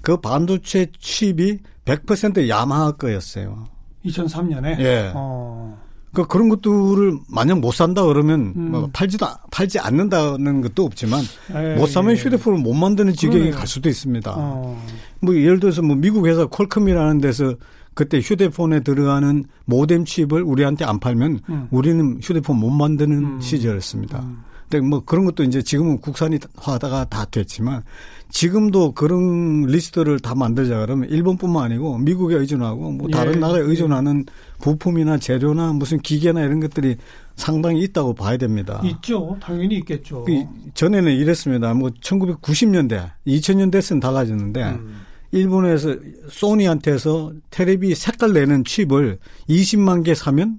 그 0.00 0.16
반도체 0.16 0.86
칩이 1.00 1.58
100% 1.84 2.48
야마하 2.48 2.92
거였어요. 2.92 3.66
2003년에? 4.04 4.78
예. 4.78 5.12
어. 5.14 5.89
그 6.12 6.26
그런 6.26 6.48
것들을 6.48 7.18
만약 7.28 7.60
못 7.60 7.72
산다 7.72 8.04
그러면 8.04 8.52
음. 8.56 8.70
뭐 8.72 8.90
팔지도 8.92 9.26
팔지 9.50 9.78
않는다는 9.78 10.60
것도 10.60 10.84
없지만 10.84 11.22
에이, 11.54 11.76
못 11.76 11.86
사면 11.86 12.16
휴대폰을 12.16 12.58
못 12.58 12.74
만드는 12.74 13.12
지경에 13.12 13.50
갈 13.50 13.66
수도 13.66 13.88
있습니다. 13.88 14.32
어. 14.36 14.82
뭐 15.20 15.36
예를 15.36 15.60
들어서 15.60 15.82
뭐 15.82 15.94
미국 15.94 16.26
회사 16.26 16.46
퀄컴이라는 16.46 17.20
데서 17.20 17.54
그때 17.94 18.18
휴대폰에 18.20 18.80
들어가는 18.80 19.44
모뎀 19.66 20.04
칩을 20.04 20.42
우리한테 20.42 20.84
안 20.84 20.98
팔면 20.98 21.40
음. 21.48 21.68
우리는 21.70 22.18
휴대폰 22.22 22.56
못 22.58 22.70
만드는 22.70 23.18
음. 23.18 23.40
시절이었습니다. 23.40 24.24
음. 24.70 24.80
근데 24.80 24.86
뭐 24.86 25.00
그런 25.04 25.24
것도 25.24 25.42
이제 25.42 25.62
지금은 25.62 26.00
국산화가 26.00 27.04
다 27.06 27.24
됐지만 27.24 27.82
지금도 28.30 28.92
그런 28.92 29.62
리스트를 29.66 30.20
다 30.20 30.34
만들자 30.36 30.78
그러면 30.78 31.08
일본뿐만 31.10 31.64
아니고 31.64 31.98
미국에 31.98 32.36
의존하고 32.36 32.92
뭐 32.92 33.08
다른 33.08 33.34
예. 33.34 33.38
나라에 33.38 33.60
의존하는 33.62 34.26
부품이나 34.60 35.18
재료나 35.18 35.72
무슨 35.72 35.98
기계나 35.98 36.42
이런 36.42 36.60
것들이 36.60 36.96
상당히 37.34 37.80
있다고 37.82 38.14
봐야 38.14 38.36
됩니다. 38.36 38.80
있죠. 38.84 39.36
당연히 39.40 39.76
있겠죠. 39.78 40.24
그 40.24 40.44
전에는 40.74 41.12
이랬습니다. 41.12 41.74
뭐 41.74 41.90
1990년대, 41.90 43.10
2000년 43.26 43.72
대에서는 43.72 43.98
달라졌는데 44.00 44.62
음. 44.62 45.00
일본에서 45.32 45.96
소니한테서 46.28 47.32
테레비 47.50 47.94
색깔 47.94 48.32
내는 48.32 48.64
칩을 48.64 49.18
20만 49.48 50.04
개 50.04 50.14
사면 50.14 50.58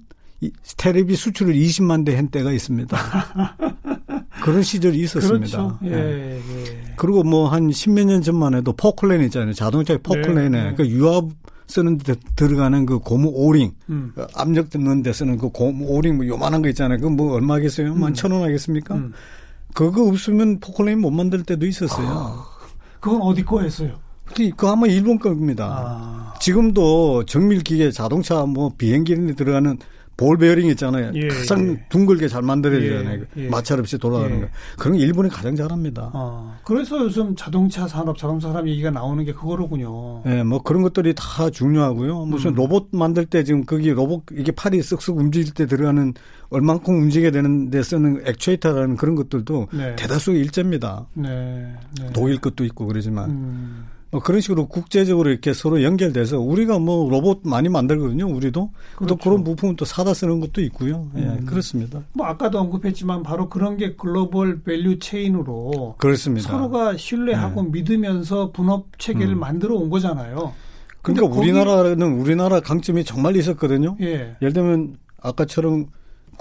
테레비 0.76 1.14
수출을 1.14 1.54
20만 1.54 2.04
대 2.04 2.16
한 2.16 2.28
때가 2.28 2.52
있습니다. 2.52 2.96
그런 4.42 4.62
시절이 4.62 4.98
있었습니다. 5.00 5.38
그렇죠. 5.38 5.78
예, 5.84 6.36
예. 6.36 6.40
그리고 6.96 7.22
뭐 7.22 7.48
한 7.48 7.70
십몇 7.70 8.06
년 8.06 8.22
전만 8.22 8.54
해도 8.54 8.72
포클레인 8.72 9.22
있잖아요. 9.24 9.52
자동차의 9.52 9.98
포클레인에 10.02 10.48
네, 10.48 10.70
네. 10.70 10.74
그 10.74 10.86
유압 10.88 11.26
쓰는 11.68 11.96
데 11.98 12.14
들어가는 12.36 12.84
그 12.84 12.98
고무 12.98 13.30
오링, 13.32 13.72
음. 13.88 14.12
그 14.14 14.26
압력 14.34 14.68
뜨는 14.68 15.02
데 15.02 15.12
쓰는 15.12 15.38
그 15.38 15.48
고무 15.48 15.86
오링 15.86 16.16
뭐 16.16 16.26
요만한 16.26 16.60
거 16.60 16.68
있잖아요. 16.68 16.98
그 16.98 17.08
뭐 17.08 17.32
얼마겠어요? 17.34 17.92
음. 17.92 18.04
한천 18.04 18.32
원 18.32 18.42
하겠습니까? 18.42 18.94
음. 18.94 19.12
그거 19.74 20.04
없으면 20.06 20.60
포클레인 20.60 21.00
못 21.00 21.10
만들 21.10 21.44
때도 21.44 21.64
있었어요. 21.66 22.06
아, 22.06 22.44
그건 23.00 23.22
어디 23.22 23.42
거였어요? 23.42 23.92
그거 24.34 24.72
아마 24.72 24.86
일본 24.86 25.18
겁니다. 25.18 25.66
아. 25.86 26.34
지금도 26.40 27.24
정밀기계 27.24 27.90
자동차 27.90 28.44
뭐 28.44 28.72
비행기 28.76 29.12
에 29.12 29.16
들어가는 29.34 29.78
볼 30.16 30.36
베어링 30.36 30.66
있잖아요. 30.70 31.12
예, 31.14 31.28
가장 31.28 31.70
예. 31.70 31.86
둥글게 31.88 32.28
잘 32.28 32.42
만들어야 32.42 32.80
예, 32.80 32.88
되잖아요. 32.88 33.22
예, 33.36 33.48
마찰 33.48 33.80
없이 33.80 33.98
돌아가는 33.98 34.36
예. 34.36 34.40
거. 34.42 34.48
그런 34.78 34.96
게 34.96 35.02
일본이 35.04 35.28
가장 35.28 35.56
잘합니다. 35.56 36.10
아, 36.12 36.58
그래서 36.64 36.98
요즘 36.98 37.34
자동차 37.34 37.88
산업, 37.88 38.18
자동차 38.18 38.48
산업 38.48 38.68
얘기가 38.68 38.90
나오는 38.90 39.24
게 39.24 39.32
그거로군요. 39.32 40.22
예, 40.26 40.42
뭐 40.42 40.62
그런 40.62 40.82
것들이 40.82 41.14
다 41.16 41.50
중요하고요. 41.50 42.26
무슨 42.26 42.50
음. 42.50 42.54
로봇 42.56 42.88
만들 42.92 43.26
때 43.26 43.42
지금 43.44 43.64
거기 43.64 43.90
로봇 43.90 44.24
이게 44.32 44.52
팔이 44.52 44.80
쓱쓱 44.80 45.16
움직일 45.16 45.54
때 45.54 45.66
들어가는 45.66 46.14
얼만큼 46.50 46.94
움직여야 46.94 47.30
되는데 47.30 47.82
쓰는 47.82 48.22
액추에이터라는 48.26 48.96
그런 48.96 49.14
것들도 49.14 49.68
네. 49.72 49.96
대다수 49.96 50.32
일제입니다. 50.32 51.06
네, 51.14 51.74
네. 51.98 52.10
독일 52.12 52.38
것도 52.38 52.64
있고 52.64 52.86
그러지만. 52.86 53.30
음. 53.30 53.91
뭐 54.12 54.20
그런 54.20 54.42
식으로 54.42 54.66
국제적으로 54.66 55.30
이렇게 55.30 55.54
서로 55.54 55.82
연결돼서 55.82 56.38
우리가 56.38 56.78
뭐 56.78 57.08
로봇 57.10 57.40
많이 57.44 57.70
만들거든요. 57.70 58.26
우리도 58.26 58.70
그렇죠. 58.96 59.06
또 59.06 59.16
그런 59.16 59.42
부품은 59.42 59.76
또 59.76 59.86
사다 59.86 60.12
쓰는 60.12 60.38
것도 60.38 60.60
있고요. 60.60 61.08
예, 61.16 61.22
음. 61.22 61.46
그렇습니다. 61.46 62.02
뭐 62.12 62.26
아까도 62.26 62.60
언급했지만 62.60 63.22
바로 63.22 63.48
그런 63.48 63.78
게 63.78 63.96
global 63.96 64.62
value 64.62 64.98
chain으로 64.98 65.94
그렇습니다. 65.96 66.50
서로가 66.50 66.98
신뢰하고 66.98 67.64
예. 67.64 67.70
믿으면서 67.70 68.52
분업 68.52 68.98
체계를 68.98 69.32
음. 69.32 69.40
만들어 69.40 69.76
온 69.76 69.88
거잖아요. 69.88 70.52
그러니까 71.00 71.34
우리나라는 71.34 72.20
우리나라 72.20 72.60
강점이 72.60 73.04
정말 73.04 73.34
있었거든요. 73.36 73.96
예. 74.02 74.36
예를 74.42 74.52
들면 74.52 74.98
아까처럼 75.22 75.86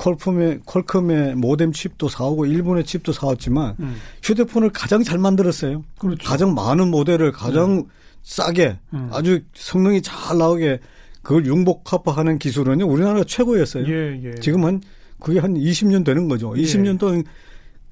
퀄컴의 0.02 0.62
퀄컴의 0.66 1.36
모뎀 1.36 1.72
칩도 1.72 2.10
사오고 2.10 2.48
일본의 2.48 2.86
칩도 2.86 3.14
사왔지만 3.14 3.76
음. 3.80 3.96
휴대폰을 4.24 4.72
가장 4.72 5.04
잘 5.04 5.20
만들었어요. 5.20 5.84
그렇죠. 6.00 6.28
가장 6.28 6.56
많은 6.56 6.90
모델을 6.90 7.32
가장 7.32 7.72
음. 7.72 7.84
싸게 8.24 8.80
음. 8.94 9.10
아주 9.12 9.42
성능이 9.54 10.02
잘 10.02 10.40
나오게 10.40 10.80
그걸 11.22 11.46
융복합하는 11.46 12.40
기술은요 12.40 12.88
우리나라가 12.88 13.24
최고였어요. 13.24 13.86
예, 13.88 14.20
예. 14.24 14.36
지금은 14.40 14.82
그게 15.20 15.40
한 15.40 15.54
20년 15.54 16.04
되는 16.04 16.28
거죠. 16.28 16.52
20년 16.52 16.96
예. 16.96 16.98
동안 16.98 17.24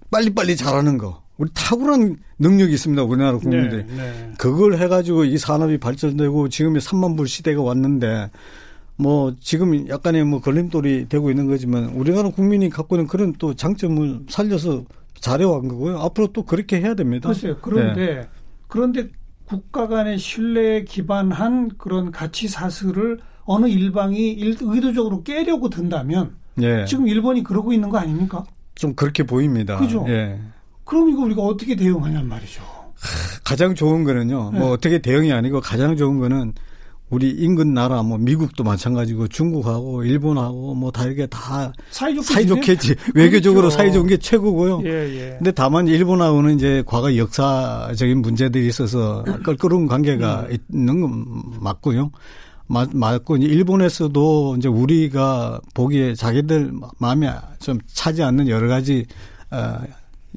빨리빨리 0.10 0.56
잘하는 0.56 0.98
거. 0.98 1.22
우리 1.38 1.50
탁월한 1.54 2.18
능력이 2.40 2.74
있습니다. 2.74 3.04
우리나라 3.04 3.38
국민들이. 3.38 3.84
네, 3.86 3.96
네. 3.96 4.32
그걸 4.40 4.78
해가지고 4.78 5.26
이 5.26 5.38
산업이 5.38 5.78
발전되고 5.78 6.50
지금의 6.50 6.82
3만 6.82 7.16
불 7.16 7.28
시대가 7.28 7.62
왔는데 7.62 8.32
뭐 9.00 9.34
지금 9.40 9.88
약간의 9.88 10.26
뭐 10.26 10.42
걸림돌이 10.42 11.08
되고 11.08 11.30
있는 11.30 11.48
거지만 11.48 11.86
우리나라 11.86 12.30
국민이 12.30 12.70
갖고 12.70 12.98
있는 12.98 13.08
그런 13.08 13.34
또 13.40 13.54
장점을 13.54 14.26
살려서 14.28 14.84
잘해온 15.16 15.70
거고요. 15.70 16.00
앞으로 16.00 16.28
또 16.34 16.44
그렇게 16.44 16.82
해야 16.82 16.96
됩니다. 16.96 17.30
글쎄요. 17.30 17.56
그런데 17.62 18.06
네. 18.06 18.28
그런데 18.68 19.08
국가 19.46 19.88
간의 19.88 20.20
신뢰에 20.20 20.84
기반한 20.84 21.70
그런 21.78 22.12
가치 22.12 22.50
사슬을 22.50 23.20
어느 23.46 23.68
일방이 23.68 24.38
의도적으로 24.40 25.24
깨려고 25.24 25.70
든다면 25.70 26.34
예. 26.62 26.84
지금 26.86 27.08
일본이 27.08 27.42
그러고 27.42 27.72
있는 27.72 27.90
거 27.90 27.98
아닙니까? 27.98 28.44
좀 28.76 28.94
그렇게 28.96 29.24
보입니다. 29.24 29.78
그죠? 29.80 30.06
예. 30.10 30.40
그럼 30.84 31.10
이거 31.10 31.22
우리가 31.22 31.42
어떻게 31.42 31.76
대응하냔 31.78 32.28
말이죠. 32.28 32.62
가장 33.46 33.76
좋은 33.76 34.04
거는요. 34.04 34.52
네. 34.52 34.60
뭐 34.60 34.72
어떻게 34.72 35.00
대응이 35.00 35.32
아니고 35.32 35.62
가장 35.62 35.96
좋은 35.96 36.20
거는 36.20 36.54
우리 37.10 37.30
인근 37.32 37.74
나라 37.74 38.04
뭐 38.04 38.18
미국도 38.18 38.64
마찬가지고 38.64 39.28
중국하고 39.30 40.04
일본하고 40.04 40.76
뭐다 40.76 41.06
이렇게 41.06 41.26
다 41.26 41.74
사이좋게 41.92 42.78
지 42.78 42.96
외교적으로 43.16 43.70
그렇죠. 43.70 43.78
사이좋은 43.78 44.08
게 44.08 44.18
최고고요. 44.18 44.82
예, 44.86 44.90
예. 44.90 45.36
근데 45.38 45.52
다만 45.52 45.88
일본하고는 45.88 46.56
이제 46.56 46.84
과거 46.86 47.16
역사적인 47.16 48.22
문제들이 48.22 48.68
있어서 48.68 49.24
껄끄러운 49.44 49.88
관계가 49.88 50.48
음. 50.50 50.58
있는 50.72 51.02
건 51.02 51.26
맞고요. 51.60 52.12
맞, 52.68 52.90
맞고 52.94 53.38
이제 53.38 53.48
일본에서도 53.48 54.58
이제 54.58 54.68
우리가 54.68 55.60
보기에 55.74 56.14
자기들 56.14 56.72
마음에 57.00 57.32
좀 57.58 57.80
차지 57.88 58.22
않는 58.22 58.48
여러 58.48 58.68
가지 58.68 59.06
어 59.50 59.80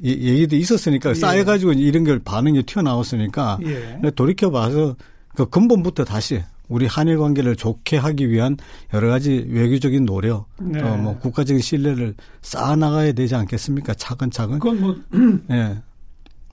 얘기도 0.03 0.55
있었으니까 0.55 1.11
예. 1.11 1.13
쌓여가지고 1.13 1.73
이런 1.73 2.03
걸 2.03 2.17
반응이 2.17 2.63
튀어나왔으니까 2.63 3.59
예. 3.63 4.09
돌이켜 4.15 4.49
봐서 4.49 4.95
그 5.35 5.45
근본부터 5.47 6.03
다시 6.03 6.41
우리 6.69 6.85
한일 6.87 7.17
관계를 7.17 7.55
좋게 7.55 7.97
하기 7.97 8.29
위한 8.29 8.57
여러 8.93 9.09
가지 9.09 9.45
외교적인 9.49 10.05
노력, 10.05 10.47
네. 10.59 10.81
또뭐 10.81 11.17
국가적인 11.19 11.61
신뢰를 11.61 12.15
쌓아 12.41 12.75
나가야 12.75 13.11
되지 13.13 13.35
않겠습니까? 13.35 13.93
차근차근. 13.93 14.59
그건 14.59 14.81
뭐 14.81 14.95
예. 15.51 15.77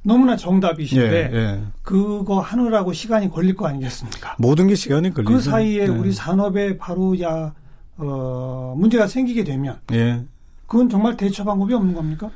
너무나 0.03 0.35
정답이신데 0.35 1.31
예, 1.33 1.37
예. 1.37 1.63
그거 1.83 2.41
하느라고 2.41 2.93
시간이 2.93 3.31
걸릴 3.31 3.55
거 3.55 3.67
아니겠습니까? 3.67 4.37
모든 4.39 4.67
게 4.67 4.75
시간이 4.75 5.13
걸리죠. 5.13 5.33
그 5.33 5.41
사이에 5.41 5.87
네. 5.87 5.89
우리 5.89 6.13
산업에 6.13 6.79
바로 6.79 7.21
야 7.21 7.53
어, 7.99 8.75
문제가 8.79 9.07
생기게 9.07 9.45
되면 9.45 9.79
예. 9.93 10.25
그건 10.67 10.89
정말 10.89 11.17
대처 11.17 11.45
방법이 11.45 11.75
없는 11.75 11.95
겁니까? 11.95 12.31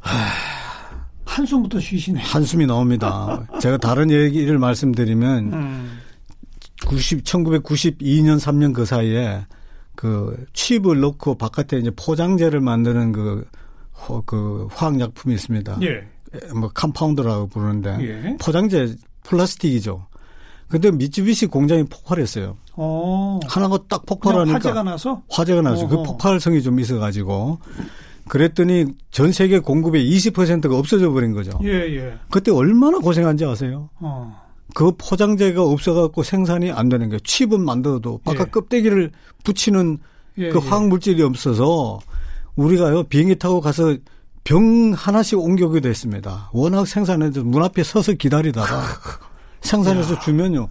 하... 0.00 0.12
한숨부터 1.24 1.78
쉬시네. 1.78 2.20
한숨이 2.20 2.66
나옵니다. 2.66 3.46
제가 3.60 3.76
다른 3.76 4.10
얘기를 4.10 4.58
말씀드리면 4.58 5.52
음. 5.52 5.97
90, 6.86 7.24
1992년 7.24 8.38
3년 8.38 8.72
그 8.72 8.84
사이에 8.84 9.46
그 9.94 10.46
칩을 10.52 11.00
넣고 11.00 11.36
바깥에 11.36 11.78
이제 11.78 11.90
포장재를 11.96 12.60
만드는 12.60 13.12
그, 13.12 13.44
그 14.26 14.68
화학약품이 14.70 15.34
있습니다. 15.34 15.78
예. 15.82 16.06
뭐 16.54 16.70
compound라고 16.72 17.48
부르는데 17.48 17.96
예. 18.00 18.36
포장재 18.38 18.94
플라스틱이죠. 19.24 20.06
근데 20.68 20.90
미쯔비시 20.90 21.46
공장이 21.46 21.84
폭발했어요. 21.84 22.56
어. 22.74 23.40
하나가 23.48 23.78
딱 23.88 24.04
폭발하니까 24.06 24.56
화재가 24.56 24.82
나서 24.82 25.22
화재가 25.30 25.62
나서 25.62 25.88
그 25.88 25.96
폭발성이 26.02 26.62
좀 26.62 26.78
있어가지고 26.78 27.58
그랬더니 28.28 28.86
전 29.10 29.32
세계 29.32 29.58
공급의 29.58 30.08
20%가 30.08 30.76
없어져 30.76 31.10
버린 31.10 31.32
거죠. 31.32 31.58
예, 31.64 31.70
예. 31.70 32.18
그때 32.30 32.52
얼마나 32.52 32.98
고생한지 32.98 33.44
아세요? 33.44 33.88
어. 33.98 34.47
그 34.74 34.92
포장재가 34.96 35.62
없어갖고 35.62 36.22
생산이 36.22 36.70
안 36.70 36.88
되는 36.88 37.08
거예요. 37.08 37.20
칩은 37.20 37.64
만들어도 37.64 38.20
바깥 38.24 38.48
예. 38.48 38.50
껍데기를 38.50 39.10
붙이는 39.44 39.98
예, 40.38 40.50
그 40.50 40.60
예. 40.62 40.68
화학 40.68 40.88
물질이 40.88 41.22
없어서 41.22 42.00
우리가요 42.56 43.04
비행기 43.04 43.36
타고 43.36 43.60
가서 43.60 43.96
병 44.44 44.92
하나씩 44.94 45.38
옮겨오기도 45.38 45.88
했습니다. 45.88 46.50
워낙 46.52 46.86
생산해서 46.86 47.44
문 47.44 47.62
앞에 47.62 47.82
서서 47.82 48.12
기다리다가 48.14 48.82
생산해서 49.60 50.20
주면요. 50.20 50.68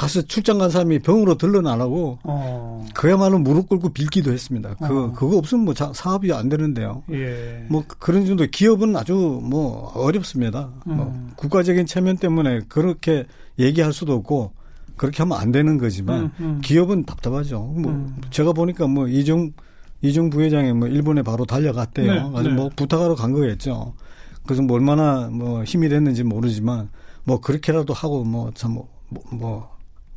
가서 0.00 0.22
출장 0.22 0.56
간 0.56 0.70
사람이 0.70 1.00
병으로 1.00 1.36
들러 1.36 1.60
나라고 1.60 2.18
어. 2.22 2.86
그야말로 2.94 3.38
무릎 3.38 3.68
꿇고 3.68 3.90
빌기도 3.90 4.32
했습니다. 4.32 4.74
그 4.76 4.84
어. 4.86 5.12
그거 5.12 5.36
없으면 5.36 5.66
뭐 5.66 5.74
사업이 5.74 6.32
안 6.32 6.48
되는데요. 6.48 7.02
예. 7.12 7.66
뭐 7.68 7.84
그런 7.98 8.24
정도 8.24 8.46
기업은 8.46 8.96
아주 8.96 9.14
뭐 9.14 9.92
어렵습니다. 9.94 10.70
뭐 10.86 10.94
음. 10.94 10.96
뭐 10.96 11.30
국가적인 11.36 11.84
체면 11.84 12.16
때문에 12.16 12.60
그렇게 12.66 13.26
얘기할 13.58 13.92
수도 13.92 14.14
없고 14.14 14.52
그렇게 14.96 15.22
하면 15.22 15.38
안 15.38 15.52
되는 15.52 15.76
거지만 15.76 16.22
음, 16.22 16.30
음. 16.40 16.60
기업은 16.64 17.04
답답하죠. 17.04 17.60
뭐 17.60 17.92
음. 17.92 18.16
제가 18.30 18.54
보니까 18.54 18.86
뭐 18.86 19.06
이중 19.06 19.52
이중 20.00 20.30
부회장이 20.30 20.72
뭐 20.72 20.88
일본에 20.88 21.20
바로 21.20 21.44
달려갔대요. 21.44 22.10
네, 22.10 22.38
아주 22.38 22.48
네. 22.48 22.54
뭐 22.54 22.70
부탁하러 22.74 23.16
간 23.16 23.32
거겠죠. 23.32 23.92
그래서 24.46 24.62
뭐 24.62 24.76
얼마나 24.76 25.28
뭐 25.30 25.62
힘이 25.62 25.90
됐는지 25.90 26.24
모르지만 26.24 26.88
뭐 27.24 27.38
그렇게라도 27.42 27.92
하고 27.92 28.24
뭐참뭐 28.24 28.88
뭐, 29.10 29.22
뭐 29.30 29.69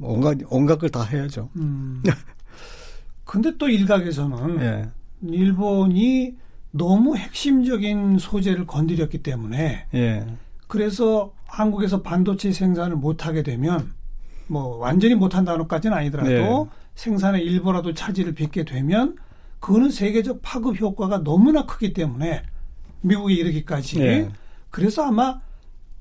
온갖 0.04 0.38
온갖 0.50 0.78
걸 0.78 0.90
다 0.90 1.04
해야죠. 1.04 1.50
음. 1.56 2.04
근데 3.26 3.58
또 3.58 3.68
일각에서는 3.70 4.62
예. 4.62 4.90
일본이 5.28 6.36
너무 6.72 7.16
핵심적인 7.16 8.18
소재를 8.20 8.68
건드렸기 8.68 9.24
때문에 9.24 9.86
예. 9.94 10.26
그래서 10.68 11.34
한국에서 11.46 12.02
반도체 12.02 12.52
생산을 12.52 12.96
못하게 12.96 13.44
되면 13.44 13.94
뭐 14.48 14.78
완전히 14.78 15.16
못한다는 15.16 15.60
것까지는 15.62 15.96
아니더라도 15.98 16.30
네. 16.30 16.66
생산의 16.96 17.44
일부라도 17.44 17.94
차질을 17.94 18.34
빚게 18.34 18.66
되면 18.66 19.16
그거는 19.60 19.90
세계적 19.92 20.42
파급 20.42 20.80
효과가 20.80 21.24
너무나 21.24 21.66
크기 21.66 21.94
때문에 21.94 22.44
미국이 23.02 23.36
이르기까지 23.36 24.00
네. 24.00 24.30
그래서 24.70 25.06
아마 25.06 25.40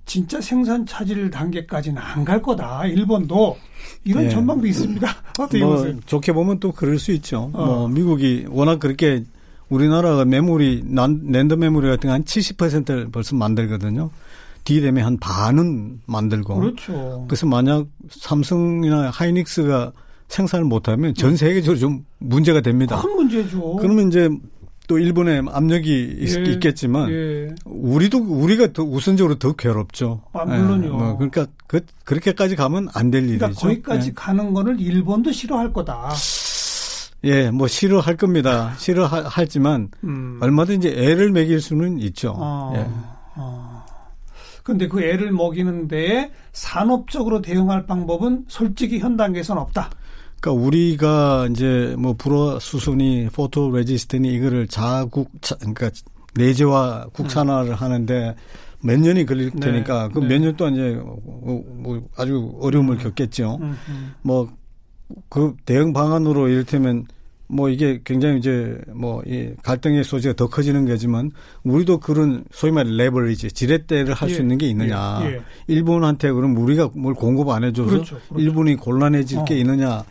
진짜 0.05 0.41
생산 0.41 0.85
차질 0.87 1.31
단계까지는 1.31 2.01
안 2.01 2.25
갈 2.25 2.43
거다. 2.43 2.87
일본도 2.87 3.57
이런 4.05 4.25
네. 4.25 4.31
전망도 4.31 4.67
있습니다. 4.67 5.07
어떻게 5.39 5.65
뭐 5.65 5.77
보세요? 5.77 5.95
좋게 6.07 6.33
보면 6.33 6.61
또 6.61 6.73
그럴 6.73 6.99
수 6.99 7.13
있죠. 7.13 7.51
어. 7.53 7.65
뭐 7.67 7.89
미국이 7.89 8.47
워낙 8.49 8.79
그렇게 8.79 9.25
우리나라가 9.69 10.25
메모리 10.25 10.85
랜드 10.93 11.55
메모리 11.55 11.89
같은 11.89 12.09
거 12.09 12.15
한 12.15 12.25
70%를 12.25 13.09
벌써 13.11 13.35
만들거든요. 13.37 14.11
D램의 14.65 15.03
한 15.03 15.19
반은 15.19 16.01
만들고. 16.07 16.55
그렇죠. 16.57 17.25
그래서 17.27 17.47
만약 17.47 17.87
삼성이나 18.11 19.11
하이닉스가 19.11 19.93
생산을 20.29 20.65
못하면 20.67 21.15
전 21.15 21.37
세계적으로 21.37 21.79
좀 21.79 22.05
문제가 22.19 22.61
됩니다. 22.61 23.01
큰 23.01 23.15
문제죠. 23.17 23.77
그러면 23.77 24.09
이제 24.09 24.29
또 24.89 24.99
일본의 24.99 25.45
압력이 25.49 26.19
예, 26.21 26.25
있, 26.25 26.61
겠지만 26.61 27.11
예. 27.11 27.49
우리도 27.65 28.19
우리가 28.19 28.73
더 28.73 28.83
우선적으로 28.83 29.37
더 29.37 29.53
괴롭죠. 29.53 30.23
아, 30.33 30.45
물론요. 30.45 30.87
예, 30.87 30.91
뭐 30.91 31.17
그러니까 31.17 31.47
그, 31.67 31.81
그렇게까지 32.05 32.57
가면 32.57 32.89
안될 32.93 33.23
그러니까 33.23 33.47
일이죠. 33.47 33.61
거기까지 33.61 34.09
예. 34.09 34.13
가는 34.15 34.53
거를 34.53 34.81
일본도 34.81 35.33
싫어할 35.33 35.73
거다. 35.73 36.11
예, 37.25 37.51
뭐 37.51 37.69
싫어할 37.69 38.17
겁니다. 38.17 38.75
싫어하지만 38.79 39.91
음. 40.03 40.39
얼마든지 40.41 40.89
애를 40.89 41.31
먹일 41.31 41.61
수는 41.61 41.99
있죠. 42.01 42.35
아, 42.39 42.73
예. 42.75 42.87
아. 43.37 43.85
근데 44.65 44.89
그 44.89 45.03
애를 45.03 45.33
먹이는데 45.33 46.33
산업적으로 46.53 47.41
대응할 47.41 47.87
방법은 47.87 48.45
솔직히 48.49 48.99
현 48.99 49.17
단계에서는 49.17 49.61
없다. 49.61 49.91
그러니까 50.43 50.53
우리가 50.53 51.49
이제 51.53 51.95
뭐 51.97 52.15
불어 52.15 52.59
수순이 52.59 53.29
포토 53.33 53.71
레지스트니 53.71 54.29
이거를 54.35 54.67
자국 54.67 55.31
그러니까 55.61 55.91
내재화 56.35 57.07
국산화를 57.13 57.71
음. 57.71 57.75
하는데 57.75 58.35
몇 58.81 58.99
년이 58.99 59.25
걸릴 59.25 59.53
네. 59.53 59.61
테니까 59.61 60.09
그 60.09 60.19
몇년 60.19 60.57
동안 60.57 60.75
이제 60.75 61.01
뭐, 61.01 61.65
뭐 61.77 62.03
아주 62.17 62.53
어려움을 62.61 62.97
음. 62.97 62.99
겪겠죠. 62.99 63.59
음. 63.63 63.77
음. 63.89 64.15
뭐그 64.23 65.55
대응 65.65 65.93
방안으로 65.93 66.49
이를테면 66.49 67.07
뭐 67.53 67.69
이게 67.69 68.01
굉장히 68.05 68.39
이제 68.39 68.79
뭐 68.95 69.23
이 69.27 69.51
갈등의 69.63 70.05
소지가 70.05 70.35
더 70.35 70.49
커지는 70.49 70.87
거지만 70.87 71.31
우리도 71.65 71.99
그런 72.01 72.45
소위 72.51 72.73
말해 72.73 72.91
레버리지 72.91 73.53
지렛대를 73.53 74.15
할수 74.15 74.37
예, 74.37 74.41
있는 74.41 74.59
게 74.59 74.67
있느냐. 74.69 75.21
예, 75.23 75.35
예. 75.35 75.41
일본한테 75.69 76.33
그럼 76.33 76.57
우리가 76.57 76.91
뭘 76.95 77.15
공급 77.15 77.49
안 77.51 77.63
해줘서 77.65 77.89
그렇죠, 77.91 78.19
그렇죠. 78.29 78.43
일본이 78.43 78.75
곤란해질 78.77 79.39
어. 79.39 79.45
게 79.45 79.59
있느냐. 79.59 80.03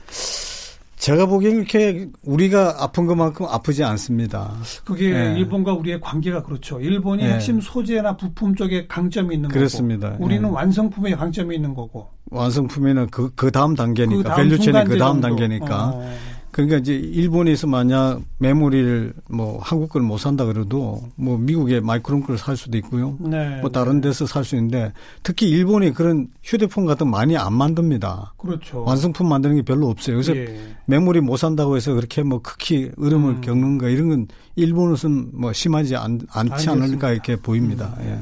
제가 0.97 1.25
보기엔 1.25 1.55
이렇게 1.57 2.07
우리가 2.23 2.75
아픈 2.77 3.07
것만큼 3.07 3.47
아프지 3.47 3.83
않습니다. 3.83 4.53
그게 4.85 5.09
네. 5.09 5.39
일본과 5.39 5.73
우리의 5.73 5.99
관계가 5.99 6.43
그렇죠. 6.43 6.79
일본이 6.79 7.23
네. 7.23 7.33
핵심 7.33 7.59
소재나 7.59 8.15
부품 8.17 8.53
쪽에 8.55 8.85
강점이 8.85 9.33
있는 9.33 9.49
그렇습니다. 9.49 10.11
거고 10.11 10.25
우리는 10.25 10.43
네. 10.43 10.49
완성품에 10.49 11.15
강점이 11.15 11.55
있는 11.55 11.73
거고. 11.73 12.07
완성품에는 12.29 13.07
그, 13.09 13.31
그 13.33 13.49
다음 13.49 13.75
단계니까. 13.75 14.17
그 14.21 14.23
다음 14.29 14.37
밸류체는 14.49 14.83
그 14.85 14.97
다음 14.99 15.21
단계니까. 15.21 15.87
어. 15.87 16.13
그러니까 16.51 16.77
이제 16.77 16.93
일본에서 16.95 17.65
만약 17.67 18.21
메모리를 18.39 19.13
뭐 19.29 19.59
한국 19.61 19.89
걸 19.89 20.01
못 20.01 20.17
산다 20.17 20.45
그래도 20.45 21.01
뭐 21.15 21.37
미국의 21.37 21.81
마이크론 21.81 22.23
걸 22.23 22.37
살 22.37 22.57
수도 22.57 22.77
있고요. 22.79 23.15
네, 23.19 23.61
뭐 23.61 23.69
다른 23.69 24.01
네. 24.01 24.09
데서 24.09 24.25
살 24.25 24.43
수 24.43 24.55
있는데 24.55 24.91
특히 25.23 25.47
일본이 25.49 25.91
그런 25.93 26.27
휴대폰 26.43 26.85
같은 26.85 27.07
많이 27.09 27.37
안 27.37 27.53
만듭니다. 27.53 28.33
그렇죠. 28.37 28.83
완성품 28.83 29.29
만드는 29.29 29.55
게 29.57 29.61
별로 29.61 29.87
없어요. 29.89 30.17
그래서 30.17 30.35
예. 30.35 30.75
메모리 30.87 31.21
못 31.21 31.37
산다고 31.37 31.77
해서 31.77 31.93
그렇게 31.93 32.23
뭐 32.23 32.41
극히 32.41 32.91
어려움을 32.97 33.35
음. 33.35 33.41
겪는 33.41 33.77
거 33.77 33.87
이런 33.89 34.09
건 34.09 34.27
일본은 34.55 34.95
뭐 35.33 35.53
심하지 35.53 35.95
않, 35.95 36.19
않지. 36.31 36.69
않을까 36.69 37.11
이렇게 37.11 37.35
보입니다. 37.37 37.95
음. 37.99 38.05
예. 38.05 38.19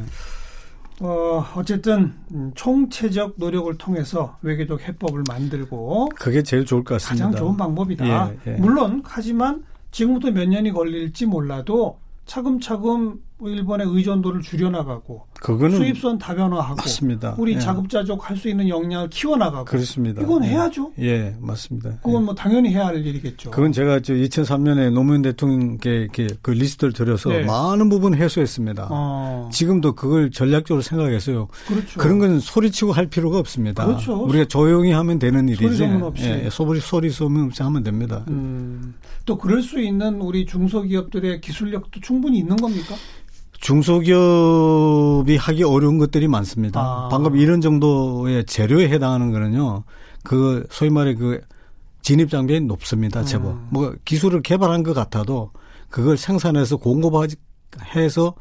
어, 1.01 1.45
어쨌든 1.55 2.13
음, 2.33 2.51
총체적 2.55 3.35
노력을 3.37 3.73
통해서 3.77 4.37
외교적 4.41 4.81
해법을 4.87 5.23
만들고 5.27 6.09
그게 6.15 6.43
제일 6.43 6.65
좋을 6.65 6.83
것 6.83 6.95
같습니다. 6.95 7.27
가장 7.27 7.39
좋은 7.39 7.57
방법이다. 7.57 8.31
예, 8.31 8.37
예. 8.47 8.51
물론 8.57 9.01
하지만 9.05 9.63
지금부터 9.91 10.31
몇 10.31 10.47
년이 10.47 10.71
걸릴지 10.71 11.25
몰라도 11.25 11.99
차근차근 12.25 13.19
일본의 13.47 13.87
의존도를 13.89 14.41
줄여나가고 14.41 15.25
그거는 15.39 15.77
수입선 15.77 16.17
다변화하고 16.17 16.75
맞습니다. 16.75 17.35
우리 17.37 17.53
예. 17.55 17.59
자급자족 17.59 18.29
할 18.29 18.39
수 18.39 18.47
있는 18.49 18.69
역량을 18.69 19.09
키워나가고 19.09 19.65
그렇습니다. 19.65 20.21
이건 20.21 20.43
해야죠. 20.45 20.91
예, 20.99 21.35
맞습니다. 21.41 21.99
그건 22.01 22.23
뭐 22.25 22.33
당연히 22.33 22.69
해야 22.69 22.87
할 22.87 23.05
일이겠죠. 23.05 23.51
그건 23.51 23.71
제가 23.73 23.99
저 23.99 24.13
2003년에 24.13 24.91
노무현 24.93 25.21
대통령께 25.21 26.07
그 26.41 26.51
리스트를 26.51 26.93
드려서 26.93 27.29
네. 27.29 27.43
많은 27.43 27.89
부분 27.89 28.13
해소했습니다. 28.15 28.87
어. 28.91 29.49
지금도 29.51 29.93
그걸 29.95 30.31
전략적으로 30.31 30.81
생각해서요. 30.81 31.47
그렇죠. 31.67 31.99
그런 31.99 32.19
건 32.19 32.39
소리치고 32.39 32.93
할 32.93 33.07
필요가 33.07 33.39
없습니다. 33.39 33.85
그렇죠. 33.85 34.23
우리가 34.23 34.45
조용히 34.45 34.91
하면 34.93 35.19
되는 35.19 35.47
일이지. 35.49 35.63
소리 35.65 35.75
소문 35.77 36.03
없이. 36.03 36.23
예, 36.25 36.49
소리 36.49 36.79
소리 36.79 37.09
소문 37.09 37.45
없이 37.47 37.61
하면 37.63 37.83
됩니다. 37.83 38.23
음. 38.29 38.93
또 39.25 39.37
그럴 39.37 39.61
수 39.61 39.81
있는 39.81 40.21
우리 40.21 40.45
중소기업들의 40.45 41.41
기술력도 41.41 41.99
충분히 42.01 42.37
있는 42.39 42.55
겁니까? 42.55 42.95
중소기업이 43.59 45.35
하기 45.37 45.63
어려운 45.63 45.97
것들이 45.97 46.27
많습니다. 46.27 46.79
아. 46.79 47.09
방금 47.11 47.35
이런 47.35 47.61
정도의 47.61 48.45
재료에 48.45 48.89
해당하는 48.89 49.31
거는요. 49.31 49.83
그 50.23 50.65
소위 50.69 50.89
말해 50.89 51.15
그 51.15 51.41
진입 52.01 52.29
장벽이 52.29 52.61
높습니다. 52.61 53.23
제법. 53.23 53.51
음. 53.51 53.67
뭐 53.69 53.93
기술을 54.05 54.41
개발한 54.41 54.83
것 54.83 54.93
같아도 54.93 55.49
그걸 55.89 56.17
생산해서 56.17 56.77
공급해서 56.77 58.33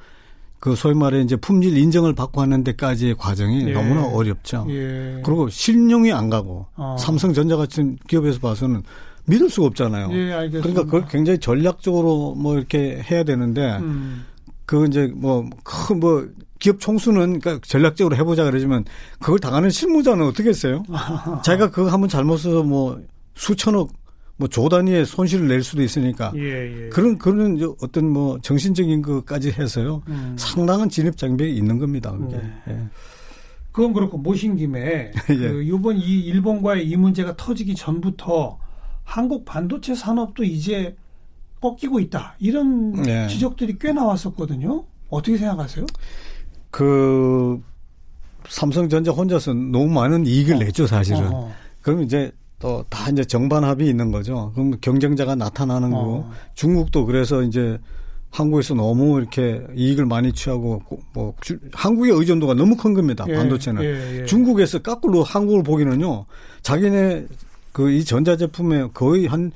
그 0.61 0.75
소위 0.75 0.95
말해 0.95 1.21
이제 1.21 1.37
품질 1.37 1.77
인정을 1.77 2.15
받고 2.15 2.41
하는 2.41 2.65
데까지의 2.65 3.15
과정이 3.17 3.69
예. 3.69 3.73
너무나 3.73 4.07
어렵죠. 4.07 4.67
예. 4.71 5.21
그리고 5.25 5.49
신용이 5.49 6.13
안 6.13 6.31
가고 6.31 6.67
어. 6.77 6.97
삼성전자 6.99 7.57
같은 7.57 7.97
기업에서 8.09 8.41
봐서는 8.41 8.83
믿을 9.27 9.51
수가 9.51 9.67
없잖아요. 9.69 10.09
예, 10.13 10.49
그러니까 10.51 10.85
그걸 10.85 11.05
굉장히 11.07 11.39
전략적으로 11.39 12.35
뭐 12.35 12.57
이렇게 12.57 13.05
해야 13.11 13.25
되는데 13.25 13.77
음. 13.77 14.25
그 14.69 14.85
이제 14.87 15.11
뭐 15.17 15.49
큰뭐 15.65 15.99
뭐 15.99 16.29
기업 16.59 16.79
총수는 16.79 17.41
그러니까 17.41 17.59
전략적으로 17.67 18.15
해보자 18.17 18.45
그러지만 18.45 18.85
그걸 19.19 19.39
당하는 19.39 19.71
실무자는 19.71 20.27
어떻게 20.27 20.51
했어요? 20.51 20.83
자기가 21.43 21.71
그거 21.71 21.89
한번 21.89 22.11
잘못 22.11 22.37
써서 22.37 22.63
뭐 22.63 23.01
수천억 23.35 23.91
뭐조 24.37 24.69
단위의 24.69 25.07
손실을 25.07 25.49
낼 25.49 25.63
수도 25.63 25.83
있으니까 25.83 26.33
예, 26.37 26.85
예. 26.85 26.89
그런 26.91 27.17
그런 27.17 27.59
어떤 27.81 28.11
뭐 28.11 28.39
정신적인 28.43 29.01
것까지 29.01 29.53
해서요 29.53 30.03
음. 30.09 30.37
상당한 30.39 30.91
진입 30.91 31.17
장벽이 31.17 31.57
있는 31.57 31.79
겁니다 31.79 32.13
그게. 32.13 32.37
음. 32.37 32.61
예. 32.69 32.79
그건 33.73 33.95
그렇고 33.95 34.19
모신 34.19 34.55
김에 34.55 35.13
예. 35.31 35.35
그 35.35 35.63
이번 35.63 35.97
이 35.97 36.21
일본과의 36.27 36.87
이 36.87 36.95
문제가 36.95 37.35
터지기 37.37 37.75
전부터 37.75 38.59
한국 39.03 39.47
반도체 39.47 39.95
산업도 39.95 40.45
이제 40.45 40.95
꺾이고 41.61 42.01
있다. 42.01 42.37
이런 42.39 42.93
네. 42.93 43.27
지적들이 43.29 43.79
꽤 43.81 43.93
나왔었거든요. 43.93 44.85
어떻게 45.11 45.37
생각하세요? 45.37 45.87
그 46.71 47.61
삼성전자 48.49 49.11
혼자서 49.11 49.55
너무 49.55 49.87
많은 49.89 50.27
이익을 50.27 50.57
어. 50.57 50.59
냈죠, 50.59 50.87
사실은. 50.87 51.33
어. 51.33 51.53
그럼 51.83 52.03
이제 52.03 52.33
또 52.59 52.85
다 52.91 53.09
이제 53.11 53.25
정반합이 53.25 53.87
있는 53.89 54.11
거죠. 54.11 54.51
그럼 54.55 54.73
경쟁자가 54.81 55.35
나타나는 55.37 55.93
어. 55.95 55.97
거고 55.99 56.27
중국도 56.55 57.07
그래서 57.07 57.43
이제 57.43 57.79
한국에서 58.31 58.75
너무 58.75 59.19
이렇게 59.19 59.63
이익을 59.75 60.05
많이 60.05 60.33
취하고 60.33 60.83
뭐 61.15 61.35
한국의 61.73 62.13
의존도가 62.13 62.55
너무 62.55 62.77
큰 62.77 62.95
겁니다. 62.95 63.25
예, 63.29 63.35
반도체는 63.35 63.83
예, 63.83 64.21
예. 64.21 64.25
중국에서 64.27 64.81
까꿀로 64.81 65.23
한국을 65.23 65.63
보기는요. 65.63 66.27
자기네 66.63 67.27
그 67.73 67.91
이 67.91 68.05
전자제품에 68.05 68.89
거의 68.93 69.27
한 69.27 69.53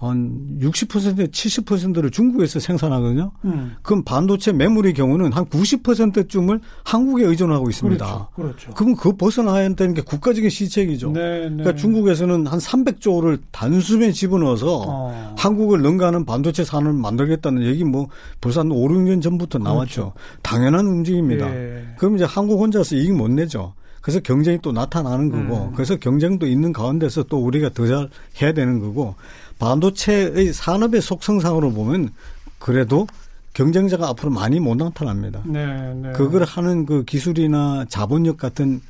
한 0.00 0.58
60% 0.60 1.30
70%를 1.30 2.10
중국에서 2.10 2.58
생산하거든요. 2.58 3.32
음. 3.44 3.76
그럼 3.82 4.02
반도체 4.02 4.50
메모리 4.52 4.94
경우는 4.94 5.32
한 5.32 5.44
90%쯤을 5.44 6.60
한국에 6.84 7.24
의존하고 7.24 7.68
있습니다. 7.68 8.04
그렇죠. 8.06 8.30
그렇죠. 8.34 8.70
그럼 8.72 8.94
그거 8.96 9.14
벗어나야 9.16 9.64
한다는 9.64 9.92
게 9.92 10.00
국가적인 10.00 10.48
시책이죠. 10.48 11.12
네, 11.12 11.20
네. 11.20 11.48
그러니까 11.50 11.74
중국에서는 11.74 12.46
한 12.46 12.58
300조를 12.58 13.40
단숨에 13.52 14.12
집어넣어서 14.12 14.84
어. 14.88 15.34
한국을 15.36 15.82
능가하는 15.82 16.24
반도체 16.24 16.64
산업을 16.64 16.94
만들겠다는 16.94 17.62
얘기 17.64 17.84
뭐 17.84 18.08
벌써 18.40 18.60
한 18.60 18.72
5, 18.72 18.88
6년 18.88 19.20
전부터 19.20 19.58
그렇죠. 19.58 19.74
나왔죠. 19.74 20.12
당연한 20.42 20.86
움직임입니다. 20.86 21.46
네. 21.50 21.94
그럼 21.98 22.16
이제 22.16 22.24
한국 22.24 22.58
혼자서 22.60 22.96
이익 22.96 23.14
못 23.14 23.28
내죠. 23.30 23.74
그래서 24.00 24.18
경쟁이 24.20 24.58
또 24.62 24.72
나타나는 24.72 25.28
거고, 25.30 25.66
음. 25.66 25.72
그래서 25.74 25.96
경쟁도 25.96 26.46
있는 26.46 26.72
가운데서 26.72 27.24
또 27.24 27.36
우리가 27.44 27.68
더 27.74 27.86
잘 27.86 28.08
해야 28.40 28.52
되는 28.54 28.78
거고, 28.80 29.14
반도체의 29.60 30.52
산업의 30.52 31.00
속성상으로 31.00 31.70
보면 31.72 32.10
그래도 32.58 33.06
경쟁자가 33.52 34.08
앞으로 34.08 34.30
많이 34.30 34.58
못 34.58 34.76
나타납니다. 34.76 35.42
네, 35.44 35.94
네. 35.94 36.12
그걸 36.12 36.44
하는 36.44 36.86
그 36.86 37.04
기술이나 37.04 37.84
자본력 37.88 38.36
같은 38.38 38.80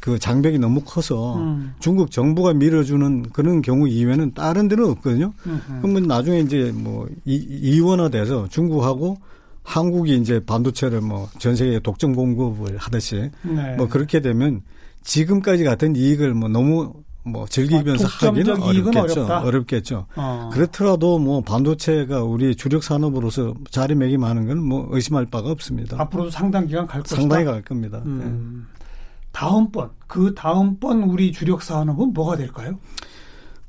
그 0.00 0.18
장벽이 0.18 0.58
너무 0.58 0.82
커서 0.84 1.36
음. 1.36 1.74
중국 1.78 2.10
정부가 2.10 2.52
밀어주는 2.54 3.30
그런 3.32 3.62
경우 3.62 3.88
이외에는 3.88 4.34
다른 4.34 4.68
데는 4.68 4.84
없거든요. 4.90 5.32
음흠. 5.46 5.80
그러면 5.80 6.02
나중에 6.04 6.40
이제 6.40 6.72
뭐 6.74 7.08
이, 7.24 7.34
이원화돼서 7.36 8.48
중국하고 8.48 9.18
한국이 9.62 10.16
이제 10.16 10.40
반도체를 10.44 11.00
뭐 11.00 11.28
전 11.38 11.56
세계에 11.56 11.80
독점 11.80 12.14
공급을 12.14 12.76
하듯이 12.76 13.30
네. 13.42 13.76
뭐 13.76 13.88
그렇게 13.88 14.20
되면 14.20 14.60
지금까지 15.02 15.64
같은 15.64 15.96
이익을 15.96 16.34
뭐 16.34 16.48
너무 16.48 16.92
뭐 17.26 17.46
즐기면서 17.48 18.06
아, 18.06 18.28
하기는 18.28 18.62
어렵겠죠. 18.62 19.24
어렵겠죠. 19.26 20.06
어. 20.14 20.50
그렇더라도 20.52 21.18
뭐 21.18 21.40
반도체가 21.40 22.22
우리 22.22 22.54
주력 22.54 22.82
산업으로서 22.84 23.54
자리매김하는 23.70 24.46
건 24.46 24.58
뭐 24.58 24.86
의심할 24.90 25.26
바가 25.26 25.50
없습니다. 25.50 26.00
앞으로도 26.00 26.30
상당 26.30 26.66
기간 26.66 26.86
갈 26.86 27.02
것이다. 27.02 27.20
상당히 27.20 27.44
갈 27.46 27.62
겁니다. 27.62 28.02
음. 28.04 28.66
네. 28.68 28.84
다음번 29.32 29.90
그 30.06 30.34
다음번 30.34 31.02
우리 31.04 31.32
주력 31.32 31.62
산업은 31.62 32.12
뭐가 32.12 32.36
될까요? 32.36 32.78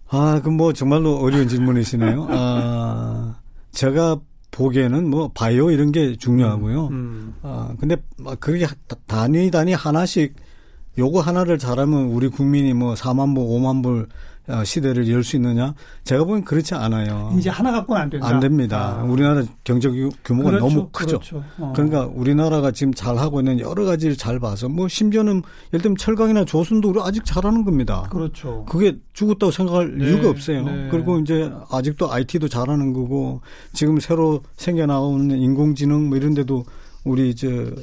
아, 0.10 0.40
그 0.44 0.50
뭐 0.52 0.72
정말로 0.74 1.18
어려운 1.18 1.48
질문이시네요. 1.48 2.28
아, 2.30 3.36
제가 3.72 4.18
보기에는 4.52 5.10
뭐 5.10 5.30
바이오 5.34 5.72
이런 5.72 5.92
게 5.92 6.16
중요하고요. 6.16 6.88
음, 6.88 6.94
음. 6.94 7.34
아, 7.42 7.74
근데 7.80 7.98
그게 8.40 8.68
단위 9.08 9.50
단위 9.52 9.74
하나씩 9.74 10.36
요거 10.98 11.22
하나를 11.22 11.58
잘하면 11.58 12.06
우리 12.08 12.28
국민이 12.30 12.74
뭐 12.74 12.94
4만 12.94 13.36
불, 13.36 13.44
5만 13.46 13.84
불 13.84 14.08
어, 14.48 14.64
시대를 14.64 15.10
열 15.10 15.24
수 15.24 15.36
있느냐? 15.38 15.74
제가 16.04 16.24
보기엔 16.24 16.46
그렇지 16.46 16.76
않아요. 16.76 17.34
이제 17.36 17.50
하나 17.50 17.72
갖고는 17.72 18.00
안 18.04 18.10
된다. 18.12 18.28
안 18.28 18.40
됩니다. 18.40 18.98
아. 19.00 19.04
우리나라 19.04 19.44
경제 19.64 19.90
규모가 20.24 20.52
그렇죠, 20.52 20.68
너무 20.68 20.90
크죠. 20.92 21.18
그렇죠. 21.18 21.44
어. 21.58 21.74
그러니까 21.76 22.06
우리나라가 22.06 22.70
지금 22.70 22.94
잘 22.94 23.18
하고 23.18 23.40
있는 23.40 23.60
여러 23.60 23.86
가지를 23.86 24.16
잘 24.16 24.40
봐서 24.40 24.70
뭐 24.70 24.88
심지어는 24.88 25.42
예를 25.74 25.82
들면 25.82 25.98
철강이나 25.98 26.46
조선도 26.46 26.90
우리 26.90 27.00
아직 27.02 27.26
잘하는 27.26 27.66
겁니다. 27.66 28.08
그렇죠. 28.12 28.64
그게 28.70 28.96
죽었다고 29.14 29.52
생각할 29.52 29.98
네, 29.98 30.10
이유가 30.12 30.30
없어요. 30.30 30.64
네. 30.64 30.90
그리고 30.92 31.18
이제 31.18 31.52
아직도 31.72 32.12
IT도 32.14 32.48
잘하는 32.48 32.94
거고 32.94 33.42
지금 33.74 34.00
새로 34.00 34.44
생겨나오는 34.58 35.36
인공지능 35.36 36.10
뭐 36.10 36.18
이런 36.20 36.36
데도 36.36 36.66
우리 37.04 37.32
이제 37.32 37.74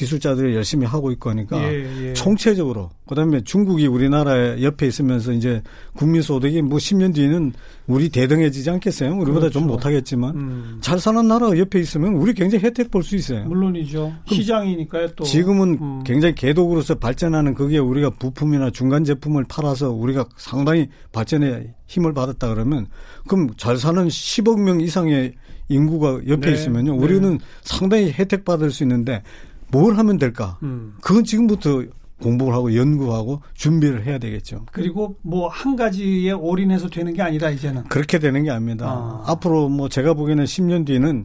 기술자들이 0.00 0.54
열심히 0.54 0.86
하고 0.86 1.10
있고 1.12 1.28
하니까 1.28 1.62
예, 1.62 2.08
예. 2.08 2.12
총체적으로 2.14 2.88
그다음에 3.06 3.42
중국이 3.42 3.86
우리나라 3.86 4.58
옆에 4.62 4.86
있으면서 4.86 5.32
이제 5.32 5.62
국민 5.94 6.22
소득이 6.22 6.62
뭐 6.62 6.78
10년 6.78 7.14
뒤에는 7.14 7.52
우리 7.86 8.08
대등해지지 8.08 8.70
않겠어요? 8.70 9.10
우리보다 9.14 9.40
그렇죠. 9.40 9.58
좀 9.58 9.66
못하겠지만 9.68 10.34
음. 10.36 10.78
잘 10.80 10.98
사는 10.98 11.28
나라 11.28 11.56
옆에 11.58 11.78
있으면 11.80 12.14
우리 12.14 12.32
굉장히 12.32 12.64
혜택 12.64 12.90
볼 12.90 13.02
수 13.02 13.14
있어요. 13.16 13.44
물론이죠. 13.44 14.14
시장이니까요. 14.26 15.08
또 15.16 15.24
지금은 15.24 15.78
음. 15.80 16.02
굉장히 16.04 16.34
개독으로서 16.34 16.94
발전하는 16.94 17.52
거기에 17.54 17.78
우리가 17.78 18.10
부품이나 18.10 18.70
중간 18.70 19.04
제품을 19.04 19.44
팔아서 19.48 19.90
우리가 19.90 20.24
상당히 20.36 20.88
발전에 21.12 21.74
힘을 21.88 22.14
받았다 22.14 22.48
그러면 22.54 22.86
그럼 23.28 23.50
잘 23.58 23.76
사는 23.76 24.06
10억 24.06 24.60
명 24.60 24.80
이상의 24.80 25.34
인구가 25.68 26.20
옆에 26.28 26.48
네, 26.50 26.52
있으면요. 26.52 26.96
우리는 26.96 27.38
네. 27.38 27.44
상당히 27.62 28.12
혜택 28.12 28.44
받을 28.44 28.70
수 28.70 28.82
있는데 28.82 29.22
뭘 29.72 29.96
하면 29.98 30.18
될까? 30.18 30.58
음. 30.62 30.94
그건 31.00 31.24
지금부터 31.24 31.82
공부를 32.22 32.52
하고 32.52 32.74
연구하고 32.74 33.40
준비를 33.54 34.04
해야 34.04 34.18
되겠죠. 34.18 34.66
그리고 34.72 35.16
뭐 35.22 35.48
한 35.48 35.74
가지에 35.76 36.32
올인해서 36.32 36.88
되는 36.88 37.14
게 37.14 37.22
아니다 37.22 37.48
이제는. 37.50 37.84
그렇게 37.84 38.18
되는 38.18 38.42
게 38.44 38.50
아닙니다. 38.50 38.86
아. 38.88 39.22
앞으로 39.26 39.68
뭐 39.68 39.88
제가 39.88 40.12
보기에는 40.14 40.44
10년 40.44 40.84
뒤는 40.86 41.24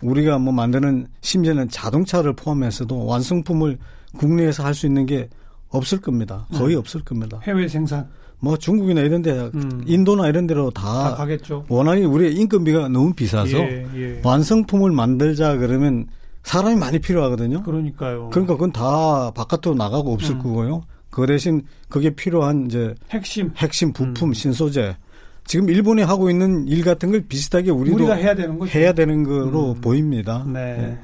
우리가 0.00 0.38
뭐 0.38 0.52
만드는 0.52 1.08
심지어는 1.22 1.68
자동차를 1.70 2.34
포함해서도 2.34 3.04
완성품을 3.06 3.78
국내에서 4.16 4.64
할 4.64 4.74
수 4.74 4.86
있는 4.86 5.06
게 5.06 5.28
없을 5.70 6.00
겁니다. 6.00 6.46
거의 6.54 6.76
음. 6.76 6.78
없을 6.78 7.00
겁니다. 7.02 7.40
해외 7.42 7.66
생산. 7.66 8.06
뭐 8.40 8.56
중국이나 8.56 9.00
이런 9.00 9.20
데 9.22 9.32
음. 9.54 9.82
인도나 9.86 10.28
이런 10.28 10.46
데로 10.46 10.70
다, 10.70 11.10
다 11.10 11.14
가겠죠. 11.16 11.66
워낙에 11.68 12.04
우리의 12.04 12.34
인건비가 12.36 12.88
너무 12.88 13.12
비싸서 13.12 13.58
예, 13.58 13.86
예. 13.96 14.20
완성품을 14.24 14.92
만들자 14.92 15.56
그러면 15.56 16.06
사람이 16.48 16.76
많이 16.76 16.98
필요하거든요. 16.98 17.62
그러니까요. 17.62 18.30
그러니까 18.30 18.54
그건 18.54 18.72
다 18.72 19.30
바깥으로 19.32 19.74
나가고 19.74 20.12
없을 20.14 20.36
음. 20.36 20.38
거고요. 20.42 20.82
그 21.10 21.26
대신 21.26 21.62
그게 21.88 22.10
필요한 22.10 22.66
이제 22.66 22.94
핵심 23.10 23.52
핵심 23.56 23.92
부품 23.92 24.30
음. 24.30 24.32
신소재 24.32 24.96
지금 25.44 25.68
일본이 25.68 26.02
하고 26.02 26.30
있는 26.30 26.66
일 26.68 26.84
같은 26.84 27.10
걸 27.10 27.22
비슷하게 27.26 27.70
우리도 27.70 27.96
우리가 27.96 28.14
해야 28.14 28.34
되는 28.34 28.58
거죠. 28.58 28.78
해야 28.78 28.92
되는 28.92 29.24
거로 29.24 29.72
음. 29.72 29.80
보입니다. 29.80 30.44
네. 30.46 30.76
네. 30.76 30.98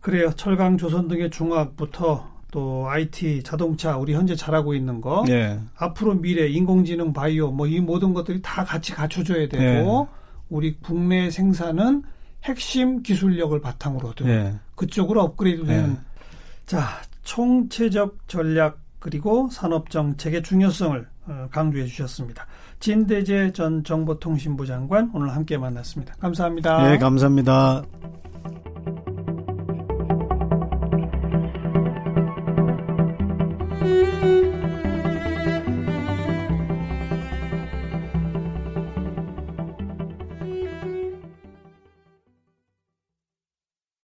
그래요. 0.00 0.30
철강 0.36 0.78
조선 0.78 1.08
등의 1.08 1.30
중화부터 1.30 2.28
또 2.50 2.88
IT, 2.88 3.42
자동차 3.42 3.98
우리 3.98 4.14
현재 4.14 4.34
잘하고 4.34 4.74
있는 4.74 5.02
거 5.02 5.24
네. 5.26 5.60
앞으로 5.76 6.14
미래 6.14 6.46
인공지능, 6.48 7.12
바이오 7.12 7.50
뭐 7.50 7.66
이 7.66 7.80
모든 7.80 8.14
것들이 8.14 8.40
다 8.40 8.64
같이 8.64 8.92
갖춰줘야 8.92 9.48
되고 9.48 9.58
네. 9.62 10.06
우리 10.48 10.76
국내 10.80 11.30
생산은 11.30 12.02
핵심 12.44 13.02
기술력을 13.02 13.60
바탕으로 13.60 14.14
둔 14.14 14.26
네. 14.26 14.54
그쪽으로 14.74 15.22
업그레이드되는 15.22 15.94
네. 15.94 16.00
자 16.66 16.86
총체적 17.24 18.28
전략 18.28 18.78
그리고 18.98 19.48
산업 19.50 19.90
정책의 19.90 20.42
중요성을 20.42 21.06
어, 21.26 21.48
강조해 21.50 21.86
주셨습니다. 21.86 22.46
진대재 22.80 23.52
전 23.52 23.84
정보통신부 23.84 24.66
장관 24.66 25.10
오늘 25.14 25.34
함께 25.34 25.58
만났습니다. 25.58 26.14
감사합니다. 26.14 26.88
네, 26.88 26.98
감사합니다. 26.98 27.82